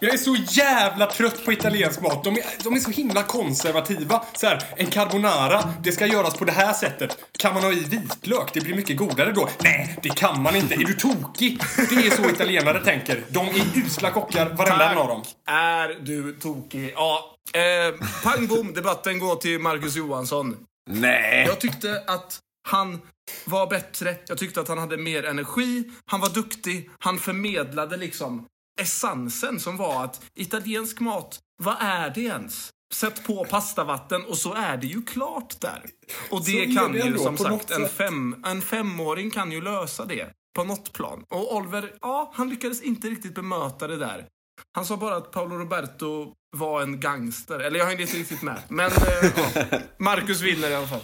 Jag 0.00 0.14
är 0.14 0.18
så 0.18 0.36
jävla 0.48 1.06
trött 1.06 1.44
på 1.44 1.52
italiensk 1.52 2.00
mat. 2.00 2.24
De 2.24 2.34
är, 2.34 2.44
de 2.64 2.74
är 2.74 2.80
så 2.80 2.90
himla 2.90 3.22
konservativa. 3.22 4.24
Så 4.36 4.46
här, 4.46 4.62
en 4.76 4.86
carbonara, 4.86 5.74
det 5.82 5.92
ska 5.92 6.06
göras 6.06 6.34
på 6.34 6.44
det 6.44 6.52
här 6.52 6.72
sättet. 6.72 7.18
Kan 7.38 7.54
man 7.54 7.62
ha 7.62 7.72
i 7.72 7.84
vitlök? 7.84 8.50
Det 8.54 8.60
blir 8.60 8.74
mycket 8.74 8.96
godare 8.96 9.32
då. 9.32 9.48
Nej, 9.62 9.98
det 10.02 10.08
kan 10.08 10.42
man 10.42 10.56
inte. 10.56 10.74
Är 10.74 10.78
du 10.78 10.94
tokig? 10.94 11.60
Det 11.76 12.06
är 12.06 12.10
så 12.10 12.30
italienare 12.30 12.84
tänker. 12.84 13.24
De 13.28 13.46
är 13.46 13.78
usla 13.86 14.10
kockar, 14.10 14.48
varenda 14.48 14.90
en 14.90 14.98
av 14.98 15.08
dem. 15.08 15.22
Är 15.46 15.88
du 16.00 16.32
tokig? 16.32 16.92
Ja. 16.96 17.36
Eh, 17.52 17.94
pang 18.22 18.46
bom, 18.46 18.72
debatten 18.74 19.18
går 19.18 19.36
till 19.36 19.58
Marcus 19.58 19.96
Johansson. 19.96 20.56
Nej. 20.90 21.44
Jag 21.48 21.60
tyckte 21.60 22.02
att 22.06 22.38
han 22.68 23.00
var 23.44 23.66
bättre. 23.66 24.14
Jag 24.28 24.38
tyckte 24.38 24.60
att 24.60 24.68
han 24.68 24.78
hade 24.78 24.96
mer 24.96 25.22
energi. 25.22 25.84
Han 26.06 26.20
var 26.20 26.28
duktig. 26.28 26.90
Han 26.98 27.18
förmedlade 27.18 27.96
liksom 27.96 28.46
essensen 28.80 29.60
som 29.60 29.76
var 29.76 30.04
att 30.04 30.24
italiensk 30.34 31.00
mat, 31.00 31.38
vad 31.62 31.76
är 31.80 32.10
det 32.10 32.20
ens? 32.20 32.70
Sätt 32.94 33.26
på 33.26 33.44
pastavatten 33.44 34.24
och 34.24 34.38
så 34.38 34.54
är 34.54 34.76
det 34.76 34.86
ju 34.86 35.02
klart 35.02 35.60
där. 35.60 35.82
Och 36.30 36.44
det 36.44 36.74
kan 36.74 36.92
det 36.92 36.98
ju 36.98 37.04
ändå, 37.04 37.18
som 37.18 37.38
sagt 37.38 37.70
en, 37.70 37.88
fem, 37.88 38.42
en 38.46 38.62
femåring 38.62 39.30
kan 39.30 39.52
ju 39.52 39.60
lösa 39.60 40.04
det 40.04 40.30
på 40.56 40.64
något 40.64 40.92
plan. 40.92 41.24
Och 41.28 41.56
Oliver, 41.56 41.92
ja, 42.00 42.32
han 42.34 42.48
lyckades 42.50 42.82
inte 42.82 43.08
riktigt 43.08 43.34
bemöta 43.34 43.86
det 43.86 43.96
där. 43.96 44.26
Han 44.72 44.86
sa 44.86 44.96
bara 44.96 45.16
att 45.16 45.30
Paolo 45.30 45.58
Roberto 45.58 46.32
var 46.56 46.82
en 46.82 47.00
gangster. 47.00 47.58
Eller 47.58 47.78
jag 47.78 47.86
hängde 47.86 48.02
inte 48.02 48.16
riktigt 48.16 48.42
med. 48.42 48.62
Men 48.68 48.86
eh, 48.86 49.30
ja, 49.70 49.78
Marcus 49.98 50.40
vinner 50.40 50.70
i 50.70 50.74
alla 50.74 50.86
fall. 50.86 51.00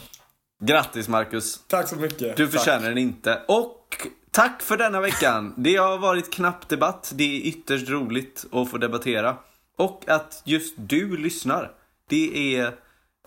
Grattis, 0.64 1.08
Marcus. 1.08 1.60
Tack 1.66 1.88
så 1.88 1.96
mycket. 1.96 2.36
Du 2.36 2.48
förtjänar 2.48 2.88
den 2.88 2.98
inte. 2.98 3.42
Och 3.48 4.06
tack 4.32 4.62
för 4.62 4.76
denna 4.76 5.00
veckan. 5.00 5.54
Det 5.56 5.76
har 5.76 5.98
varit 5.98 6.32
knapp 6.32 6.68
debatt. 6.68 7.12
Det 7.14 7.24
är 7.24 7.40
ytterst 7.48 7.88
roligt 7.88 8.44
att 8.52 8.70
få 8.70 8.78
debattera. 8.78 9.36
Och 9.78 10.04
att 10.06 10.42
just 10.44 10.74
du 10.76 11.16
lyssnar. 11.16 11.70
Det 12.08 12.56
är 12.56 12.74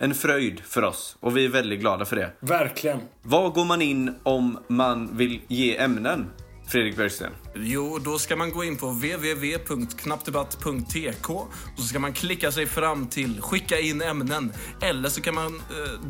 en 0.00 0.14
fröjd 0.14 0.60
för 0.60 0.82
oss. 0.82 1.16
Och 1.20 1.36
vi 1.36 1.44
är 1.44 1.48
väldigt 1.48 1.80
glada 1.80 2.04
för 2.04 2.16
det. 2.16 2.32
Verkligen. 2.40 3.00
Var 3.22 3.50
går 3.50 3.64
man 3.64 3.82
in 3.82 4.14
om 4.22 4.58
man 4.68 5.16
vill 5.16 5.40
ge 5.48 5.76
ämnen? 5.76 6.30
Fredrik 6.68 6.96
Bergsten. 6.96 7.32
Jo, 7.54 7.98
då 7.98 8.18
ska 8.18 8.36
man 8.36 8.50
gå 8.50 8.64
in 8.64 8.76
på 8.76 8.90
www.knappdebatt.tk 8.90 11.30
och 11.30 11.48
så 11.76 11.82
ska 11.82 11.98
man 11.98 12.12
klicka 12.12 12.52
sig 12.52 12.66
fram 12.66 13.06
till 13.06 13.40
skicka 13.40 13.78
in 13.78 14.02
ämnen. 14.02 14.52
Eller 14.82 15.08
så 15.08 15.20
kan 15.20 15.34
man 15.34 15.56
eh, 15.56 15.62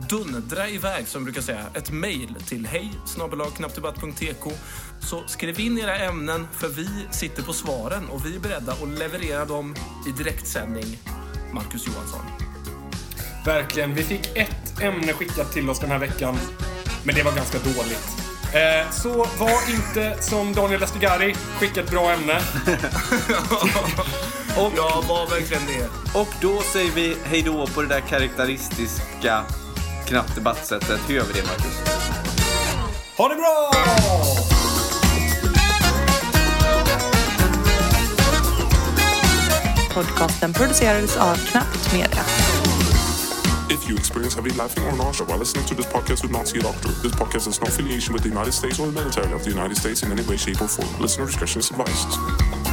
dundra 0.09 0.69
iväg, 0.69 1.09
som 1.09 1.25
brukar 1.25 1.41
säga, 1.41 1.67
ett 1.75 1.91
mejl 1.91 2.35
till 2.49 2.67
hej 2.67 2.93
knappdebatt.tk. 3.57 4.51
Så 5.01 5.23
skriv 5.27 5.61
in 5.61 5.79
era 5.79 5.99
ämnen, 5.99 6.47
för 6.53 6.69
vi 6.69 6.89
sitter 7.11 7.43
på 7.43 7.53
svaren 7.53 8.07
och 8.07 8.27
vi 8.27 8.37
är 8.37 8.41
beredda 8.41 8.73
att 8.73 8.89
leverera 8.89 9.45
dem 9.45 9.75
i 10.09 10.13
direktsändning. 10.23 10.99
Marcus 11.53 11.87
Johansson. 11.87 12.25
Verkligen. 13.45 13.95
Vi 13.95 14.03
fick 14.03 14.37
ett 14.37 14.83
ämne 14.83 15.13
skickat 15.13 15.53
till 15.53 15.71
oss 15.71 15.81
den 15.81 15.91
här 15.91 15.99
veckan. 15.99 16.37
Men 17.05 17.15
det 17.15 17.23
var 17.23 17.33
ganska 17.33 17.59
dåligt. 17.59 18.26
Eh, 18.53 18.91
så 18.91 19.09
var 19.39 19.71
inte 19.71 20.23
som 20.23 20.53
Daniel 20.53 20.83
Estigari. 20.83 21.35
Skicka 21.59 21.81
ett 21.81 21.91
bra 21.91 22.13
ämne. 22.13 22.41
Och, 24.57 24.73
Ja, 24.77 25.05
var 25.09 25.31
verkligen 25.31 25.63
det. 25.67 25.89
och 26.19 26.29
då 26.41 26.63
säger 26.73 26.91
vi 26.93 27.17
hej 27.25 27.43
då 27.43 27.67
på 27.67 27.83
det 27.83 27.89
där 27.89 28.01
karaktäristiska 28.01 29.43
knapp 30.07 30.35
debattsättet. 30.35 31.01
Hur 31.09 31.15
gör 31.15 31.25
vi 31.25 31.33
det, 31.41 31.47
Marcus? 31.47 31.81
Ha 33.17 33.29
det 33.29 33.35
bra! 33.35 33.71
Podcasten 39.95 40.53
producerades 40.53 41.17
av 41.17 41.37
Knappt 41.37 41.93
Media. 41.93 42.23
If 43.77 43.91
you 43.91 43.95
experience 43.95 44.33
heavy 44.33 44.49
laughing 44.53 44.85
or 44.85 44.97
nausea 44.97 45.27
while 45.27 45.37
listening 45.37 45.67
to 45.67 45.75
this 45.75 45.85
podcast, 45.85 46.23
do 46.23 46.29
not 46.29 46.49
see 46.49 46.59
a 46.59 46.63
doctor. 46.63 46.89
This 46.89 47.13
podcast 47.13 47.45
has 47.45 47.61
no 47.61 47.67
affiliation 47.67 48.15
with 48.15 48.23
the 48.23 48.31
United 48.31 48.53
States 48.53 48.79
or 48.79 48.87
the 48.87 48.93
military 48.93 49.31
of 49.33 49.45
the 49.45 49.51
United 49.51 49.77
States 49.77 50.03
in 50.03 50.11
any 50.11 50.23
way, 50.23 50.39
shape, 50.39 50.63
or 50.63 50.67
form. 50.67 50.89
Listener 50.99 51.27
discretion 51.27 51.61
is 51.61 51.71
advised. 51.71 52.66